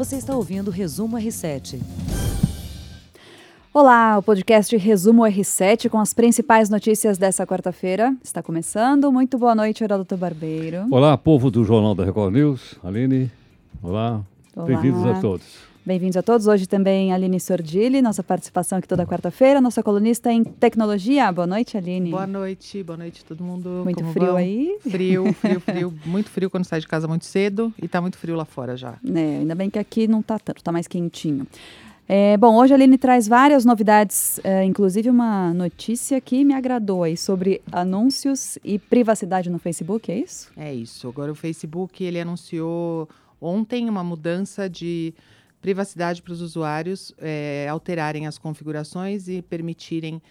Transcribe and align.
Você 0.00 0.16
está 0.16 0.34
ouvindo 0.34 0.68
o 0.68 0.70
Resumo 0.70 1.18
R7. 1.18 1.78
Olá, 3.70 4.16
o 4.16 4.22
podcast 4.22 4.74
Resumo 4.74 5.24
R7 5.24 5.90
com 5.90 5.98
as 5.98 6.14
principais 6.14 6.70
notícias 6.70 7.18
dessa 7.18 7.46
quarta-feira. 7.46 8.16
Está 8.24 8.42
começando. 8.42 9.12
Muito 9.12 9.36
boa 9.36 9.54
noite, 9.54 9.84
Heródoto 9.84 10.16
Barbeiro. 10.16 10.86
Olá, 10.90 11.18
povo 11.18 11.50
do 11.50 11.62
Jornal 11.64 11.94
da 11.94 12.02
Record 12.02 12.32
News. 12.32 12.76
Aline, 12.82 13.30
olá. 13.82 14.22
olá. 14.56 14.66
Bem-vindos 14.66 15.04
a 15.04 15.20
todos. 15.20 15.69
Bem-vindos 15.90 16.16
a 16.16 16.22
todos. 16.22 16.46
Hoje 16.46 16.68
também 16.68 17.12
Aline 17.12 17.40
Sordilli, 17.40 18.00
nossa 18.00 18.22
participação 18.22 18.78
aqui 18.78 18.86
toda 18.86 19.04
quarta-feira, 19.04 19.60
nossa 19.60 19.82
colunista 19.82 20.30
em 20.30 20.44
tecnologia. 20.44 21.32
Boa 21.32 21.48
noite, 21.48 21.76
Aline. 21.76 22.12
Boa 22.12 22.28
noite, 22.28 22.80
boa 22.84 22.96
noite 22.96 23.24
todo 23.24 23.42
mundo. 23.42 23.82
Muito 23.82 23.98
Como 23.98 24.12
frio 24.12 24.26
vão? 24.26 24.36
aí? 24.36 24.78
Frio, 24.88 25.32
frio, 25.32 25.58
frio. 25.66 25.94
muito 26.06 26.30
frio 26.30 26.48
quando 26.48 26.64
sai 26.64 26.78
de 26.78 26.86
casa 26.86 27.08
muito 27.08 27.24
cedo 27.24 27.74
e 27.76 27.86
está 27.86 28.00
muito 28.00 28.16
frio 28.18 28.36
lá 28.36 28.44
fora 28.44 28.76
já. 28.76 28.98
É, 29.04 29.38
ainda 29.38 29.52
bem 29.56 29.68
que 29.68 29.80
aqui 29.80 30.06
não 30.06 30.20
está 30.20 30.38
tanto, 30.38 30.58
está 30.58 30.70
mais 30.70 30.86
quentinho. 30.86 31.44
É, 32.08 32.36
bom, 32.36 32.56
hoje 32.56 32.72
a 32.72 32.76
Aline 32.76 32.96
traz 32.96 33.26
várias 33.26 33.64
novidades, 33.64 34.38
é, 34.44 34.62
inclusive 34.64 35.10
uma 35.10 35.52
notícia 35.52 36.20
que 36.20 36.44
me 36.44 36.54
agradou 36.54 37.02
aí 37.02 37.16
sobre 37.16 37.62
anúncios 37.72 38.60
e 38.62 38.78
privacidade 38.78 39.50
no 39.50 39.58
Facebook, 39.58 40.08
é 40.12 40.20
isso? 40.20 40.52
É 40.56 40.72
isso. 40.72 41.08
Agora 41.08 41.32
o 41.32 41.34
Facebook, 41.34 42.04
ele 42.04 42.20
anunciou 42.20 43.08
ontem 43.40 43.88
uma 43.88 44.04
mudança 44.04 44.70
de 44.70 45.12
privacidade 45.60 46.22
para 46.22 46.32
os 46.32 46.40
usuários 46.40 47.12
é, 47.18 47.66
alterarem 47.68 48.26
as 48.26 48.38
configurações 48.38 49.28
e 49.28 49.42
permitirem 49.42 50.22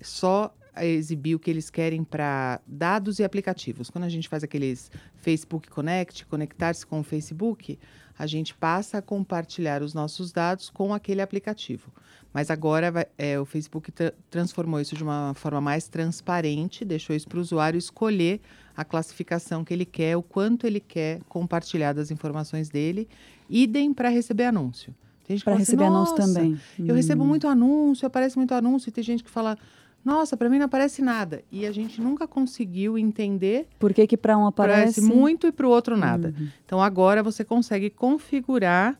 só 0.00 0.54
exibir 0.84 1.34
o 1.34 1.38
que 1.38 1.50
eles 1.50 1.70
querem 1.70 2.04
para 2.04 2.60
dados 2.66 3.18
e 3.18 3.24
aplicativos. 3.24 3.90
Quando 3.90 4.04
a 4.04 4.08
gente 4.08 4.28
faz 4.28 4.42
aqueles 4.42 4.90
Facebook 5.16 5.68
Connect, 5.70 6.26
conectar-se 6.26 6.84
com 6.84 7.00
o 7.00 7.02
Facebook, 7.02 7.78
a 8.18 8.26
gente 8.26 8.54
passa 8.54 8.98
a 8.98 9.02
compartilhar 9.02 9.82
os 9.82 9.94
nossos 9.94 10.32
dados 10.32 10.70
com 10.70 10.92
aquele 10.92 11.20
aplicativo. 11.20 11.92
Mas 12.32 12.50
agora 12.50 12.90
vai, 12.90 13.06
é, 13.16 13.38
o 13.38 13.44
Facebook 13.44 13.90
tra 13.90 14.12
transformou 14.30 14.80
isso 14.80 14.94
de 14.94 15.02
uma 15.02 15.32
forma 15.34 15.60
mais 15.60 15.88
transparente, 15.88 16.84
deixou 16.84 17.16
isso 17.16 17.28
para 17.28 17.38
o 17.38 17.40
usuário 17.40 17.78
escolher 17.78 18.40
a 18.76 18.84
classificação 18.84 19.64
que 19.64 19.72
ele 19.72 19.86
quer, 19.86 20.16
o 20.16 20.22
quanto 20.22 20.66
ele 20.66 20.80
quer 20.80 21.20
compartilhar 21.28 21.94
das 21.94 22.10
informações 22.10 22.68
dele 22.68 23.08
idem 23.48 23.94
para 23.94 24.08
receber 24.08 24.44
anúncio. 24.44 24.94
Para 25.42 25.54
assim, 25.54 25.60
receber 25.60 25.84
anúncio 25.84 26.14
também. 26.14 26.60
Eu 26.78 26.92
hum. 26.92 26.96
recebo 26.96 27.24
muito 27.24 27.48
anúncio, 27.48 28.06
aparece 28.06 28.36
muito 28.36 28.54
anúncio, 28.54 28.88
e 28.88 28.92
tem 28.92 29.02
gente 29.02 29.24
que 29.24 29.30
fala, 29.30 29.58
nossa, 30.06 30.36
para 30.36 30.48
mim 30.48 30.58
não 30.58 30.66
aparece 30.66 31.02
nada. 31.02 31.42
E 31.50 31.66
a 31.66 31.72
gente 31.72 32.00
nunca 32.00 32.28
conseguiu 32.28 32.96
entender. 32.96 33.66
Por 33.76 33.92
que, 33.92 34.06
que 34.06 34.16
para 34.16 34.38
um 34.38 34.46
aparece? 34.46 35.00
Aparece 35.00 35.00
muito 35.00 35.48
e 35.48 35.52
para 35.52 35.66
o 35.66 35.70
outro 35.70 35.96
nada. 35.96 36.32
Uhum. 36.38 36.48
Então 36.64 36.80
agora 36.80 37.24
você 37.24 37.44
consegue 37.44 37.90
configurar 37.90 38.96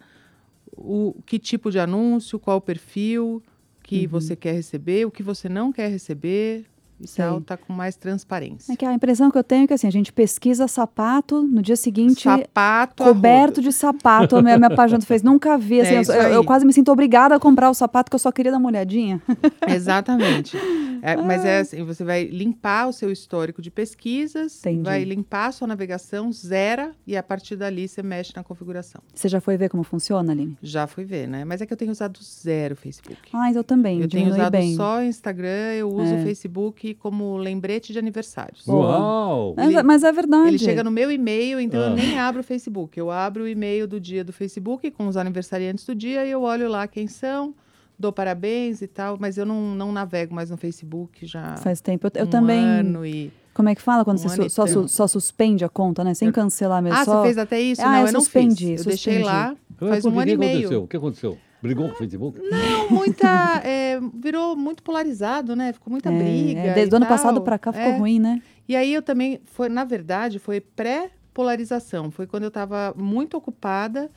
o 0.76 1.14
que 1.24 1.38
tipo 1.38 1.70
de 1.70 1.78
anúncio, 1.78 2.40
qual 2.40 2.56
o 2.56 2.60
perfil 2.60 3.40
que 3.84 4.02
uhum. 4.02 4.10
você 4.10 4.34
quer 4.34 4.50
receber, 4.50 5.06
o 5.06 5.10
que 5.12 5.22
você 5.22 5.48
não 5.48 5.72
quer 5.72 5.88
receber, 5.88 6.66
e 6.98 7.06
tal, 7.06 7.40
tá 7.42 7.56
com 7.56 7.72
mais 7.72 7.94
transparência. 7.94 8.72
É 8.72 8.76
que 8.76 8.84
a 8.84 8.92
impressão 8.92 9.30
que 9.30 9.36
eu 9.36 9.44
tenho 9.44 9.64
é 9.64 9.66
que 9.66 9.74
assim, 9.74 9.86
a 9.86 9.92
gente 9.92 10.12
pesquisa 10.12 10.66
sapato, 10.66 11.42
no 11.42 11.60
dia 11.60 11.76
seguinte, 11.76 12.22
sapato 12.22 13.04
coberto 13.04 13.60
de 13.60 13.70
sapato. 13.70 14.36
a 14.36 14.42
minha, 14.42 14.56
minha 14.56 14.70
página 14.74 15.00
fez, 15.02 15.22
nunca 15.22 15.58
vi. 15.58 15.80
Assim, 15.80 16.12
é 16.12 16.18
eu, 16.18 16.28
eu, 16.32 16.44
quase 16.44 16.64
me 16.64 16.72
sinto 16.72 16.90
obrigada 16.90 17.34
a 17.34 17.38
comprar 17.38 17.68
o 17.68 17.74
sapato 17.74 18.10
que 18.10 18.14
eu 18.14 18.18
só 18.18 18.32
queria 18.32 18.50
dar 18.50 18.58
uma 18.58 18.68
olhadinha. 18.68 19.22
Exatamente. 19.68 20.56
É, 21.06 21.16
mas 21.16 21.44
é 21.44 21.60
assim, 21.60 21.84
você 21.84 22.02
vai 22.02 22.24
limpar 22.24 22.88
o 22.88 22.92
seu 22.92 23.12
histórico 23.12 23.62
de 23.62 23.70
pesquisas, 23.70 24.58
Entendi. 24.58 24.82
vai 24.82 25.04
limpar 25.04 25.46
a 25.46 25.52
sua 25.52 25.68
navegação, 25.68 26.32
zera, 26.32 26.92
e 27.06 27.16
a 27.16 27.22
partir 27.22 27.54
dali 27.54 27.86
você 27.86 28.02
mexe 28.02 28.32
na 28.34 28.42
configuração. 28.42 29.00
Você 29.14 29.28
já 29.28 29.40
foi 29.40 29.56
ver 29.56 29.68
como 29.68 29.84
funciona, 29.84 30.32
Aline? 30.32 30.58
Já 30.60 30.88
fui 30.88 31.04
ver, 31.04 31.28
né? 31.28 31.44
Mas 31.44 31.60
é 31.60 31.66
que 31.66 31.72
eu 31.72 31.76
tenho 31.76 31.92
usado 31.92 32.18
zero 32.22 32.74
o 32.74 32.76
Facebook. 32.76 33.20
Ah, 33.32 33.52
eu 33.52 33.62
também. 33.62 34.00
Eu 34.00 34.08
tenho 34.08 34.30
usado 34.30 34.50
bem. 34.50 34.74
só 34.74 34.98
o 34.98 35.02
Instagram, 35.02 35.74
eu 35.74 35.88
uso 35.88 36.12
o 36.12 36.18
é. 36.18 36.22
Facebook 36.24 36.94
como 36.94 37.36
lembrete 37.36 37.92
de 37.92 38.00
aniversários. 38.00 38.66
Uau! 38.66 39.54
Ele, 39.58 39.80
mas 39.84 40.02
é 40.02 40.10
verdade. 40.10 40.48
Ele 40.48 40.58
chega 40.58 40.82
no 40.82 40.90
meu 40.90 41.12
e-mail, 41.12 41.60
então 41.60 41.80
ah. 41.80 41.84
eu 41.84 41.90
nem 41.94 42.18
abro 42.18 42.40
o 42.40 42.44
Facebook. 42.44 42.98
Eu 42.98 43.12
abro 43.12 43.44
o 43.44 43.48
e-mail 43.48 43.86
do 43.86 44.00
dia 44.00 44.24
do 44.24 44.32
Facebook 44.32 44.90
com 44.90 45.06
os 45.06 45.16
aniversariantes 45.16 45.84
do 45.84 45.94
dia 45.94 46.26
e 46.26 46.30
eu 46.32 46.42
olho 46.42 46.68
lá 46.68 46.88
quem 46.88 47.06
são, 47.06 47.54
dou 47.98 48.12
parabéns 48.12 48.82
e 48.82 48.86
tal, 48.86 49.16
mas 49.18 49.38
eu 49.38 49.46
não, 49.46 49.74
não 49.74 49.92
navego 49.92 50.34
mais 50.34 50.50
no 50.50 50.56
Facebook 50.56 51.26
já. 51.26 51.56
Faz 51.56 51.80
tempo. 51.80 52.06
Eu, 52.06 52.10
eu 52.14 52.26
um 52.26 52.30
também. 52.30 52.64
Ano 52.64 53.04
e... 53.04 53.32
Como 53.54 53.68
é 53.70 53.74
que 53.74 53.80
fala 53.80 54.04
quando 54.04 54.18
um 54.18 54.22
você 54.22 54.42
su 54.42 54.50
só, 54.50 54.66
su 54.66 54.88
só, 54.88 55.06
suspende 55.06 55.64
a 55.64 55.68
conta, 55.68 56.04
né? 56.04 56.12
Sem 56.12 56.30
cancelar 56.30 56.82
mesmo. 56.82 56.98
Ah, 56.98 57.04
só... 57.04 57.20
você 57.20 57.28
fez 57.28 57.38
até 57.38 57.60
isso? 57.60 57.80
Ah, 57.80 57.92
não, 57.92 58.00
eu, 58.00 58.06
eu 58.06 58.20
suspendi, 58.20 58.70
não 58.70 58.76
fiz. 58.76 58.80
Eu 58.80 58.86
deixei 58.90 59.22
lá, 59.22 59.56
faz 59.78 60.04
um 60.04 60.18
ano 60.18 60.30
e 60.30 60.36
meio. 60.36 60.82
O 60.82 60.86
que 60.86 60.96
aconteceu? 60.96 61.38
Brigou 61.62 61.88
com 61.88 61.94
o 61.94 61.96
Facebook? 61.96 62.38
Não, 62.38 62.90
muita. 62.90 63.62
É, 63.64 63.98
virou 64.14 64.54
muito 64.54 64.82
polarizado, 64.82 65.56
né? 65.56 65.72
Ficou 65.72 65.90
muita 65.90 66.12
é, 66.12 66.18
briga. 66.18 66.60
É, 66.60 66.74
desde 66.74 66.94
o 66.94 66.96
ano 66.96 67.06
passado 67.06 67.40
para 67.40 67.58
cá 67.58 67.72
ficou 67.72 67.92
é. 67.92 67.98
ruim, 67.98 68.18
né? 68.18 68.42
E 68.68 68.76
aí 68.76 68.92
eu 68.92 69.02
também. 69.02 69.40
Foi, 69.46 69.68
na 69.68 69.84
verdade, 69.84 70.38
foi 70.38 70.60
pré-polarização. 70.60 72.10
Foi 72.10 72.26
quando 72.26 72.42
eu 72.42 72.48
estava 72.48 72.94
muito 72.96 73.36
ocupada 73.36 74.10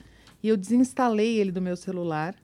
e 0.44 0.50
eu 0.50 0.58
desinstalei 0.58 1.38
ele 1.38 1.52
do 1.52 1.62
meu 1.62 1.78
celular. 1.78 2.36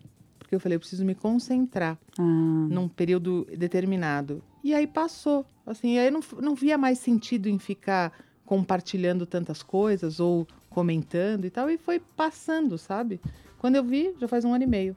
Porque 0.55 0.57
eu 0.57 0.59
falei, 0.61 0.75
eu 0.77 0.79
preciso 0.79 1.03
me 1.03 1.13
concentrar 1.13 1.97
ah. 2.17 2.21
num 2.21 2.87
período 2.87 3.45
determinado. 3.57 4.41
E 4.63 4.73
aí 4.73 4.87
passou. 4.87 5.45
Assim, 5.65 5.97
aí 5.97 6.07
eu 6.07 6.11
não, 6.11 6.21
não 6.41 6.55
via 6.55 6.77
mais 6.77 6.99
sentido 6.99 7.47
em 7.47 7.59
ficar 7.59 8.13
compartilhando 8.45 9.25
tantas 9.25 9.61
coisas 9.61 10.19
ou 10.19 10.47
comentando 10.69 11.45
e 11.45 11.49
tal. 11.49 11.69
E 11.69 11.77
foi 11.77 11.99
passando, 11.99 12.77
sabe? 12.77 13.19
Quando 13.59 13.75
eu 13.75 13.83
vi, 13.83 14.15
já 14.19 14.27
faz 14.27 14.45
um 14.45 14.53
ano 14.53 14.63
e 14.63 14.67
meio. 14.67 14.95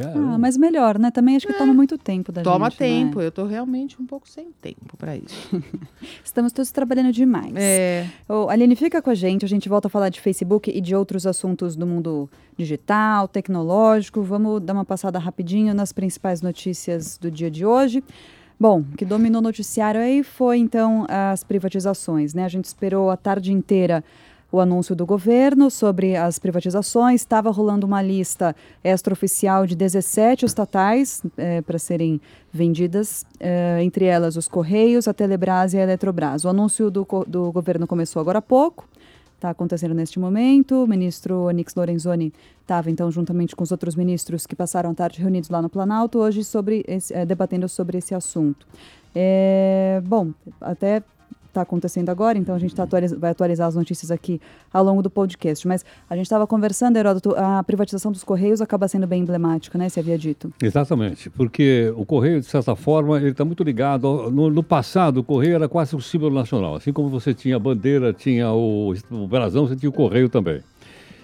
Ah, 0.00 0.38
mas 0.38 0.56
melhor, 0.56 0.98
né? 0.98 1.10
Também 1.10 1.36
acho 1.36 1.46
que 1.46 1.52
é. 1.52 1.58
toma 1.58 1.72
muito 1.72 1.96
tempo 1.96 2.30
da 2.30 2.42
toma 2.42 2.66
gente. 2.66 2.78
Toma 2.78 2.88
né? 2.88 2.94
tempo, 3.04 3.20
eu 3.20 3.32
tô 3.32 3.46
realmente 3.46 4.00
um 4.00 4.06
pouco 4.06 4.28
sem 4.28 4.48
tempo 4.60 4.96
para 4.96 5.16
isso. 5.16 5.48
Estamos 6.22 6.52
todos 6.52 6.70
trabalhando 6.70 7.10
demais. 7.10 7.52
É. 7.56 8.06
Oh, 8.28 8.48
Aline, 8.48 8.76
fica 8.76 9.00
com 9.00 9.10
a 9.10 9.14
gente, 9.14 9.44
a 9.44 9.48
gente 9.48 9.68
volta 9.68 9.88
a 9.88 9.90
falar 9.90 10.08
de 10.08 10.20
Facebook 10.20 10.70
e 10.70 10.80
de 10.80 10.94
outros 10.94 11.26
assuntos 11.26 11.74
do 11.74 11.86
mundo 11.86 12.28
digital, 12.56 13.26
tecnológico. 13.26 14.22
Vamos 14.22 14.60
dar 14.60 14.74
uma 14.74 14.84
passada 14.84 15.18
rapidinho 15.18 15.74
nas 15.74 15.92
principais 15.92 16.42
notícias 16.42 17.18
do 17.18 17.30
dia 17.30 17.50
de 17.50 17.64
hoje. 17.64 18.02
Bom, 18.60 18.80
o 18.80 18.96
que 18.96 19.04
dominou 19.04 19.40
o 19.40 19.42
noticiário 19.42 20.00
aí 20.00 20.24
foi 20.24 20.58
então 20.58 21.06
as 21.08 21.44
privatizações, 21.44 22.34
né? 22.34 22.44
A 22.44 22.48
gente 22.48 22.64
esperou 22.64 23.08
a 23.08 23.16
tarde 23.16 23.52
inteira 23.52 24.04
o 24.50 24.60
anúncio 24.60 24.96
do 24.96 25.04
governo 25.04 25.70
sobre 25.70 26.16
as 26.16 26.38
privatizações. 26.38 27.20
Estava 27.20 27.50
rolando 27.50 27.86
uma 27.86 28.02
lista 28.02 28.56
extraoficial 28.82 29.66
de 29.66 29.76
17 29.76 30.46
estatais 30.46 31.22
é, 31.36 31.60
para 31.60 31.78
serem 31.78 32.20
vendidas, 32.52 33.26
é, 33.38 33.82
entre 33.82 34.06
elas 34.06 34.36
os 34.36 34.48
Correios, 34.48 35.06
a 35.06 35.14
Telebrás 35.14 35.74
e 35.74 35.78
a 35.78 35.82
Eletrobras. 35.82 36.44
O 36.44 36.48
anúncio 36.48 36.90
do, 36.90 37.06
do 37.26 37.52
governo 37.52 37.86
começou 37.86 38.20
agora 38.20 38.38
há 38.38 38.42
pouco. 38.42 38.88
Está 39.34 39.50
acontecendo 39.50 39.94
neste 39.94 40.18
momento. 40.18 40.82
O 40.82 40.86
ministro 40.86 41.42
Onix 41.44 41.74
Lorenzoni 41.74 42.32
estava, 42.60 42.90
então, 42.90 43.08
juntamente 43.08 43.54
com 43.54 43.62
os 43.62 43.70
outros 43.70 43.94
ministros 43.94 44.46
que 44.46 44.56
passaram 44.56 44.90
a 44.90 44.94
tarde 44.94 45.20
reunidos 45.20 45.48
lá 45.48 45.62
no 45.62 45.68
Planalto, 45.68 46.18
hoje 46.18 46.42
sobre 46.42 46.84
esse, 46.88 47.14
é, 47.14 47.24
debatendo 47.24 47.68
sobre 47.68 47.98
esse 47.98 48.14
assunto. 48.14 48.66
É, 49.14 50.02
bom, 50.04 50.32
até 50.60 51.02
está 51.48 51.62
acontecendo 51.62 52.08
agora, 52.08 52.38
então 52.38 52.54
a 52.54 52.58
gente 52.58 52.74
tá 52.74 52.84
atualiza, 52.84 53.16
vai 53.18 53.30
atualizar 53.30 53.66
as 53.66 53.74
notícias 53.74 54.10
aqui 54.10 54.40
ao 54.72 54.84
longo 54.84 55.02
do 55.02 55.10
podcast. 55.10 55.66
Mas 55.66 55.84
a 56.08 56.14
gente 56.14 56.26
estava 56.26 56.46
conversando, 56.46 56.96
Heródoto, 56.96 57.34
a 57.36 57.62
privatização 57.62 58.12
dos 58.12 58.22
Correios 58.22 58.60
acaba 58.60 58.86
sendo 58.88 59.06
bem 59.06 59.22
emblemática, 59.22 59.76
né? 59.76 59.88
Você 59.88 60.00
havia 60.00 60.16
dito. 60.16 60.52
Exatamente, 60.62 61.28
porque 61.30 61.92
o 61.96 62.04
Correio, 62.04 62.40
de 62.40 62.46
certa 62.46 62.76
forma, 62.76 63.18
ele 63.18 63.30
está 63.30 63.44
muito 63.44 63.62
ligado. 63.62 64.30
No, 64.30 64.50
no, 64.50 64.62
passado, 64.62 65.18
o 65.18 65.24
Correio 65.24 65.54
era 65.54 65.68
quase 65.68 65.96
um 65.96 66.00
símbolo 66.00 66.34
nacional. 66.34 66.76
Assim 66.76 66.92
como 66.92 67.08
você 67.08 67.34
tinha 67.34 67.56
a 67.56 67.58
bandeira, 67.58 68.12
tinha 68.12 68.52
o, 68.52 68.94
o 69.10 69.26
brasão, 69.26 69.66
você 69.66 69.76
tinha 69.76 69.90
o 69.90 69.92
Correio 69.92 70.28
também. 70.28 70.60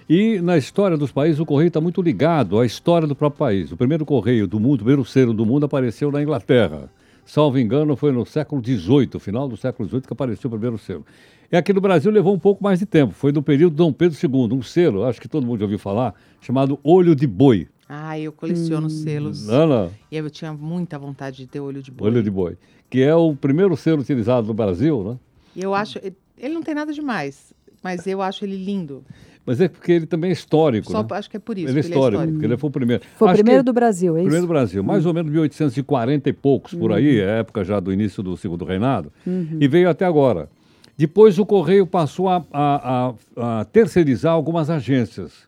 E 0.09 0.39
na 0.41 0.59
história 0.59 0.99
dos 0.99 1.11
países, 1.11 1.41
o 1.41 1.47
correio 1.47 1.69
está 1.69 1.81
muito 1.81 2.03
ligado 2.03 2.61
à 2.61 2.67
história 2.67 3.09
do 3.09 3.17
próprio 3.17 3.39
país. 3.39 3.73
O 3.73 3.77
primeiro 3.77 4.05
correio 4.05 4.47
do 4.47 4.61
mundo, 4.61 4.75
o 4.75 4.85
primeiro 4.85 5.03
selo 5.03 5.33
do 5.33 5.47
mundo, 5.47 5.65
apareceu 5.65 6.13
na 6.13 6.23
Inglaterra 6.23 6.91
salvo 7.25 7.59
engano, 7.59 7.97
foi 7.97 8.13
no 8.13 8.25
século 8.25 8.63
XVIII, 8.65 9.19
final 9.19 9.49
do 9.49 9.57
século 9.57 9.89
XVIII, 9.89 10.03
que 10.03 10.13
apareceu 10.13 10.49
o 10.49 10.51
primeiro 10.51 10.79
selo. 10.79 11.05
E 11.51 11.57
aqui 11.57 11.73
no 11.73 11.81
Brasil 11.81 12.11
levou 12.11 12.35
um 12.35 12.39
pouco 12.39 12.63
mais 12.63 12.79
de 12.79 12.87
tempo. 12.87 13.13
Foi 13.15 13.31
no 13.33 13.43
período 13.43 13.73
de 13.73 13.79
Dom 13.79 13.93
Pedro 13.93 14.19
II, 14.21 14.59
um 14.59 14.63
selo, 14.63 15.05
acho 15.05 15.21
que 15.21 15.29
todo 15.29 15.47
mundo 15.47 15.59
já 15.61 15.65
ouviu 15.65 15.79
falar, 15.79 16.15
chamado 16.41 16.79
Olho 16.83 17.15
de 17.15 17.27
Boi. 17.27 17.69
Ah, 17.89 18.19
eu 18.19 18.33
coleciono 18.33 18.87
hum. 18.87 18.91
selos. 18.91 19.47
Não, 19.47 19.67
não. 19.67 19.91
E 20.11 20.17
eu 20.17 20.31
tinha 20.31 20.53
muita 20.53 20.99
vontade 20.99 21.37
de 21.37 21.47
ter 21.47 21.61
olho 21.61 21.83
de 21.83 21.91
boi. 21.91 22.09
Olho 22.09 22.23
de 22.23 22.31
boi. 22.31 22.57
Que 22.89 23.03
é 23.03 23.15
o 23.15 23.35
primeiro 23.37 23.77
selo 23.77 24.01
utilizado 24.01 24.47
no 24.47 24.55
Brasil, 24.55 25.05
né? 25.05 25.19
E 25.55 25.63
eu 25.63 25.75
acho. 25.75 25.99
Ele 26.37 26.55
não 26.55 26.63
tem 26.63 26.75
nada 26.75 26.93
demais, 26.93 27.53
mas 27.85 28.07
eu 28.07 28.23
acho 28.23 28.47
ele 28.47 28.57
lindo. 28.57 29.05
Mas 29.45 29.61
é 29.61 29.69
porque 29.69 29.93
ele 29.93 30.07
também 30.07 30.31
é 30.31 30.33
histórico. 30.33 30.91
Só, 30.91 31.03
né? 31.03 31.09
Acho 31.11 31.29
que 31.29 31.37
é 31.37 31.41
por 31.41 31.59
isso. 31.59 31.69
Ele 31.69 31.79
é 31.79 31.81
histórico, 31.81 32.23
ele, 32.23 32.31
é 32.31 32.35
histórico. 32.35 32.45
ele 32.47 32.57
foi 32.57 32.69
o 32.69 32.73
primeiro. 32.73 33.03
Foi 33.17 33.29
o 33.29 33.33
primeiro 33.35 33.63
do 33.63 33.73
Brasil, 33.75 34.17
é 34.17 34.21
isso? 34.21 34.25
Primeiro 34.25 34.47
do 34.47 34.49
Brasil, 34.49 34.83
mais 34.83 35.05
uhum. 35.05 35.11
ou 35.11 35.15
menos 35.15 35.31
1840 35.31 36.31
e 36.31 36.33
poucos, 36.33 36.73
por 36.73 36.93
aí, 36.93 37.21
uhum. 37.21 37.29
é 37.29 37.41
época 37.41 37.63
já 37.63 37.79
do 37.79 37.93
início 37.93 38.23
do 38.23 38.37
segundo 38.39 38.65
reinado, 38.65 39.13
uhum. 39.27 39.59
e 39.61 39.69
veio 39.69 39.91
até 39.91 40.07
agora. 40.07 40.49
Depois 40.97 41.39
o 41.39 41.45
Correio 41.45 41.87
passou 41.87 42.29
a, 42.29 42.43
a, 42.53 43.15
a, 43.37 43.61
a 43.61 43.65
terceirizar 43.67 44.33
algumas 44.33 44.71
agências. 44.71 45.47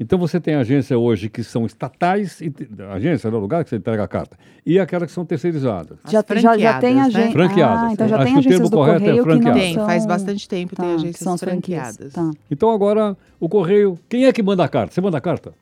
Então 0.00 0.16
você 0.18 0.38
tem 0.38 0.54
agência 0.54 0.96
hoje 0.96 1.28
que 1.28 1.42
são 1.42 1.66
estatais, 1.66 2.40
e, 2.40 2.52
agência 2.90 3.26
é 3.26 3.30
o 3.32 3.38
lugar 3.38 3.64
que 3.64 3.70
você 3.70 3.76
entrega 3.76 4.04
a 4.04 4.08
carta, 4.08 4.36
e 4.64 4.78
aquelas 4.78 5.06
que 5.08 5.12
são 5.12 5.24
terceirizadas. 5.24 5.98
As 6.04 6.12
Já, 6.12 6.24
já, 6.36 6.56
já 6.56 6.78
tem 6.78 6.94
né? 6.94 7.02
agência. 7.02 7.32
Franqueadas. 7.32 7.82
Ah, 7.82 7.92
então 7.92 8.08
já 8.08 8.16
Acho 8.16 8.24
tem 8.24 8.32
que 8.34 8.36
o 8.36 8.40
agências 8.40 8.56
termo 8.60 8.70
do 8.70 8.76
correto 8.76 8.96
é 8.96 8.98
correio 9.06 9.16
não 9.16 9.24
franqueado. 9.24 9.58
Tem, 9.58 9.74
faz 9.74 10.06
bastante 10.06 10.48
tempo, 10.48 10.76
tem 10.76 10.86
Tá, 10.86 10.94
agências 10.94 11.16
são 11.18 11.36
franqueadas. 11.36 12.12
Tá. 12.12 12.30
Então 12.50 12.70
agora 12.70 13.16
o 13.40 13.48
correio, 13.48 13.98
quem 14.08 14.26
é 14.26 14.32
que 14.32 14.42
manda 14.42 14.62
a 14.62 14.68
carta? 14.68 14.94
Você 14.94 15.00
manda 15.00 15.18
a 15.18 15.20
carta? 15.20 15.52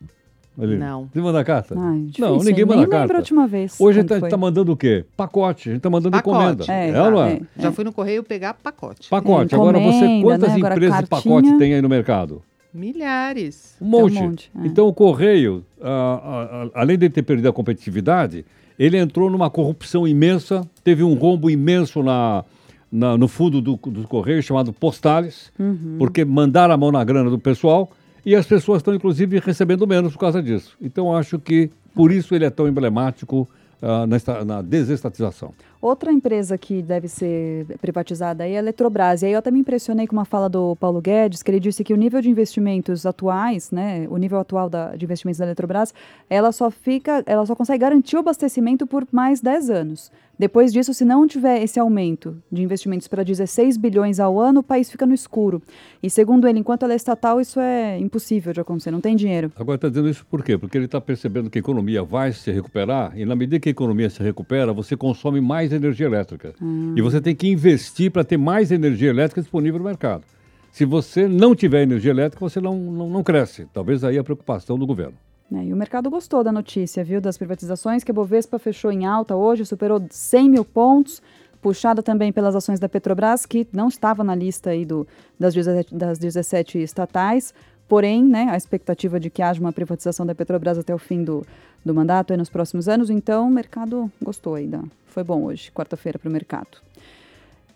Aline? 0.59 0.77
Não. 0.77 1.07
Você 1.13 1.21
manda 1.21 1.39
a 1.39 1.43
carta? 1.43 1.75
Ai, 1.77 1.99
difícil, 2.01 2.25
não, 2.25 2.37
ninguém 2.39 2.65
manda 2.65 2.77
Nem 2.77 2.85
a 2.85 2.89
carta. 2.89 3.01
lembro 3.03 3.17
a 3.17 3.19
última 3.19 3.47
vez. 3.47 3.75
Hoje 3.79 3.99
a 3.99 4.01
gente 4.01 4.13
está 4.23 4.37
mandando 4.37 4.71
o 4.71 4.77
quê? 4.77 5.05
Pacote. 5.15 5.69
A 5.69 5.71
gente 5.71 5.79
está 5.79 5.89
mandando 5.89 6.11
Pacote. 6.17 6.35
encomenda. 6.37 6.71
É, 6.71 6.89
É 6.89 6.91
não 6.93 7.23
é? 7.23 7.33
é. 7.33 7.41
Já 7.61 7.71
fui 7.71 7.83
no 7.83 7.91
correio 7.93 8.23
pegar 8.23 8.53
pacote. 8.55 9.07
Pacote. 9.09 9.53
É, 9.53 9.57
Agora 9.57 9.79
você, 9.79 10.19
quantas 10.21 10.49
né? 10.49 10.55
Agora 10.55 10.73
empresas 10.75 10.99
de 11.01 11.05
pacote 11.07 11.57
tem 11.59 11.73
aí 11.75 11.81
no 11.81 11.89
mercado? 11.89 12.41
Milhares. 12.77 13.75
Um 13.81 13.85
monte. 13.87 14.17
um 14.19 14.23
monte, 14.23 14.51
é. 14.63 14.67
Então 14.67 14.87
o 14.87 14.93
correio, 14.93 15.65
ah, 15.81 16.21
ah, 16.23 16.49
ah, 16.73 16.81
além 16.81 16.97
de 16.97 17.09
ter 17.09 17.23
perdido 17.23 17.49
a 17.49 17.53
competitividade, 17.53 18.45
ele 18.77 18.97
entrou 18.97 19.29
numa 19.29 19.49
corrupção 19.49 20.07
imensa, 20.07 20.61
teve 20.83 21.03
um 21.03 21.13
rombo 21.15 21.49
imenso 21.49 22.03
na, 22.03 22.45
na- 22.91 23.17
no 23.17 23.27
fundo 23.27 23.59
do, 23.61 23.75
do 23.75 24.07
correio 24.07 24.41
chamado 24.43 24.71
postales, 24.71 25.51
Uhum. 25.59 25.95
porque 25.97 26.23
mandaram 26.23 26.73
a 26.73 26.77
mão 26.77 26.91
na 26.91 27.03
grana 27.03 27.29
do 27.29 27.39
pessoal 27.39 27.89
e 28.25 28.35
as 28.35 28.45
pessoas 28.45 28.79
estão 28.79 28.93
inclusive 28.93 29.39
recebendo 29.39 29.87
menos 29.87 30.13
por 30.13 30.19
causa 30.19 30.41
disso. 30.43 30.77
Então 30.81 31.15
acho 31.15 31.39
que 31.39 31.69
por 31.95 32.11
isso 32.11 32.35
ele 32.35 32.45
é 32.45 32.49
tão 32.49 32.67
emblemático 32.67 33.47
ah, 33.81 34.05
na, 34.07 34.45
na 34.45 34.61
desestatização. 34.61 35.53
Outra 35.81 36.11
empresa 36.11 36.57
que 36.57 36.81
deve 36.81 37.07
ser 37.07 37.65
privatizada 37.79 38.47
é 38.47 38.55
a 38.55 38.59
Eletrobras. 38.59 39.21
E 39.21 39.27
aí 39.27 39.33
eu 39.33 39.39
até 39.39 39.51
me 39.51 39.59
impressionei 39.59 40.07
com 40.07 40.15
uma 40.15 40.25
fala 40.25 40.49
do 40.49 40.75
Paulo 40.77 40.99
Guedes, 41.01 41.43
que 41.43 41.51
ele 41.51 41.59
disse 41.59 41.83
que 41.83 41.93
o 41.93 41.97
nível 41.97 42.21
de 42.21 42.29
investimentos 42.29 43.05
atuais, 43.05 43.71
né, 43.71 44.07
o 44.09 44.17
nível 44.17 44.39
atual 44.39 44.69
da, 44.69 44.95
de 44.95 45.05
investimentos 45.05 45.39
da 45.39 45.45
Eletrobras, 45.45 45.93
ela 46.29 46.51
só 46.51 46.71
fica, 46.71 47.23
ela 47.25 47.45
só 47.45 47.55
consegue 47.55 47.79
garantir 47.79 48.15
o 48.15 48.19
abastecimento 48.19 48.87
por 48.87 49.07
mais 49.11 49.39
10 49.41 49.69
anos. 49.69 50.11
Depois 50.39 50.71
disso, 50.71 50.93
se 50.93 51.03
não 51.03 51.27
tiver 51.27 51.63
esse 51.63 51.79
aumento 51.79 52.37
de 52.51 52.61
investimentos 52.61 53.07
para 53.07 53.23
16 53.23 53.75
bilhões 53.75 54.19
ao 54.19 54.39
ano, 54.39 54.59
o 54.59 54.63
país 54.63 54.89
fica 54.89 55.03
no 55.03 55.13
escuro. 55.13 55.61
E 56.01 56.11
segundo 56.11 56.47
ele, 56.47 56.59
enquanto 56.59 56.83
ela 56.83 56.93
é 56.93 56.95
estatal, 56.95 57.41
isso 57.41 57.59
é 57.59 57.97
impossível 57.97 58.53
de 58.53 58.61
acontecer, 58.61 58.91
não 58.91 59.01
tem 59.01 59.15
dinheiro. 59.15 59.51
Agora 59.57 59.77
está 59.77 59.89
dizendo 59.89 60.07
isso 60.09 60.23
por 60.29 60.43
quê? 60.43 60.55
Porque 60.55 60.77
ele 60.77 60.85
está 60.85 61.01
percebendo 61.01 61.49
que 61.49 61.57
a 61.57 61.61
economia 61.61 62.03
vai 62.03 62.31
se 62.31 62.51
recuperar 62.51 63.17
e 63.17 63.25
na 63.25 63.35
medida 63.35 63.59
que 63.59 63.69
a 63.69 63.71
economia 63.71 64.11
se 64.11 64.21
recupera, 64.21 64.71
você 64.71 64.95
consome 64.95 65.41
mais 65.41 65.66
energia 65.71 66.05
elétrica. 66.05 66.53
E 66.95 67.01
você 67.01 67.19
tem 67.21 67.35
que 67.35 67.47
investir 67.47 68.11
para 68.11 68.23
ter 68.23 68.37
mais 68.37 68.71
energia 68.71 69.09
elétrica 69.09 69.41
disponível 69.41 69.79
no 69.79 69.85
mercado. 69.85 70.23
Se 70.71 70.85
você 70.85 71.27
não 71.27 71.55
tiver 71.55 71.83
energia 71.83 72.11
elétrica, 72.11 72.39
você 72.47 72.61
não, 72.61 72.77
não, 72.77 73.09
não 73.09 73.23
cresce. 73.23 73.67
Talvez 73.73 74.03
aí 74.03 74.17
a 74.17 74.23
preocupação 74.23 74.77
do 74.77 74.85
governo. 74.85 75.15
né? 75.49 75.65
E 75.65 75.73
o 75.73 75.75
mercado 75.75 76.09
gostou 76.09 76.43
da 76.43 76.51
notícia, 76.51 77.03
viu, 77.03 77.19
das 77.19 77.37
privatizações, 77.37 78.03
que 78.03 78.11
a 78.11 78.13
Bovespa 78.13 78.59
fechou 78.59 78.91
em 78.91 79.05
alta 79.05 79.35
hoje, 79.35 79.65
superou 79.65 80.05
100 80.09 80.49
mil 80.49 80.63
pontos, 80.65 81.21
puxada 81.61 82.03
também 82.03 82.31
pelas 82.31 82.55
ações 82.55 82.79
da 82.79 82.87
Petrobras, 82.87 83.45
que 83.45 83.67
não 83.73 83.87
estava 83.87 84.23
na 84.23 84.35
lista 84.35 84.69
aí 84.69 84.85
do, 84.85 85.07
das, 85.39 85.53
17, 85.53 85.95
das 85.95 86.19
17 86.19 86.77
estatais, 86.79 87.53
porém, 87.87 88.23
né, 88.23 88.47
a 88.49 88.57
expectativa 88.57 89.19
de 89.19 89.29
que 89.29 89.41
haja 89.41 89.59
uma 89.59 89.71
privatização 89.71 90.25
da 90.25 90.35
Petrobras 90.35 90.77
até 90.77 90.93
o 90.93 90.97
fim 90.97 91.23
do, 91.23 91.45
do 91.85 91.93
mandato 91.93 92.31
aí 92.33 92.37
nos 92.37 92.49
próximos 92.49 92.87
anos, 92.89 93.09
então 93.09 93.47
o 93.47 93.51
mercado 93.51 94.11
gostou 94.21 94.55
aí, 94.55 94.67
da, 94.67 94.81
foi 95.07 95.23
bom 95.23 95.43
hoje, 95.43 95.71
quarta-feira 95.71 96.19
para 96.19 96.29
o 96.29 96.31
mercado. 96.31 96.77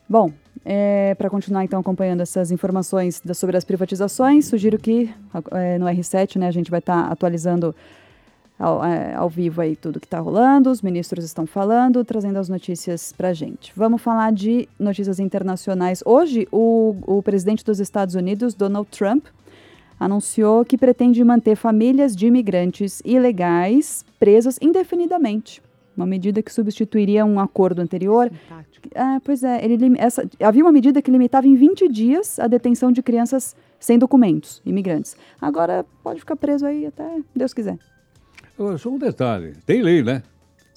Bom, 0.07 0.31
para 1.17 1.29
continuar 1.29 1.63
então 1.63 1.79
acompanhando 1.79 2.19
essas 2.19 2.51
informações 2.51 3.21
da- 3.23 3.33
sobre 3.33 3.55
as 3.55 3.63
privatizações, 3.63 4.45
sugiro 4.45 4.77
que 4.77 5.09
eh, 5.51 5.77
no 5.77 5.85
R7 5.85 6.35
né, 6.37 6.47
a 6.47 6.51
gente 6.51 6.69
vai 6.69 6.79
estar 6.79 7.09
atualizando 7.09 7.73
ao, 8.59 8.83
eh, 8.83 9.13
ao 9.15 9.29
vivo 9.29 9.61
aí 9.61 9.75
tudo 9.75 10.01
que 10.01 10.05
está 10.05 10.19
rolando, 10.19 10.69
os 10.69 10.81
ministros 10.81 11.23
estão 11.23 11.47
falando, 11.47 12.03
trazendo 12.03 12.37
as 12.37 12.49
notícias 12.49 13.13
para 13.13 13.29
a 13.29 13.33
gente. 13.33 13.71
Vamos 13.73 14.01
falar 14.01 14.33
de 14.33 14.67
notícias 14.77 15.17
internacionais. 15.19 16.03
Hoje, 16.05 16.45
o, 16.51 16.95
o 17.07 17.23
presidente 17.23 17.63
dos 17.63 17.79
Estados 17.79 18.13
Unidos, 18.13 18.53
Donald 18.53 18.89
Trump, 18.91 19.25
anunciou 20.01 20.65
que 20.65 20.75
pretende 20.75 21.23
manter 21.23 21.55
famílias 21.55 22.15
de 22.15 22.25
imigrantes 22.25 23.03
ilegais 23.05 24.03
presas 24.19 24.57
indefinidamente. 24.59 25.61
Uma 25.95 26.07
medida 26.07 26.41
que 26.41 26.51
substituiria 26.51 27.23
um 27.23 27.39
acordo 27.39 27.81
anterior 27.81 28.31
é, 28.95 29.19
pois 29.23 29.43
é, 29.43 29.63
ele, 29.63 29.93
essa, 29.99 30.27
havia 30.41 30.63
uma 30.63 30.71
medida 30.71 31.03
que 31.03 31.11
limitava 31.11 31.45
em 31.45 31.53
20 31.53 31.87
dias 31.87 32.39
a 32.39 32.47
detenção 32.47 32.91
de 32.91 33.03
crianças 33.03 33.55
sem 33.79 33.99
documentos, 33.99 34.59
imigrantes. 34.65 35.15
Agora 35.39 35.85
pode 36.03 36.19
ficar 36.19 36.35
preso 36.35 36.65
aí 36.65 36.87
até 36.87 37.21
Deus 37.35 37.53
quiser. 37.53 37.77
Agora, 38.57 38.79
só 38.79 38.89
um 38.89 38.97
detalhe: 38.97 39.53
tem 39.67 39.83
lei, 39.83 40.01
né? 40.01 40.23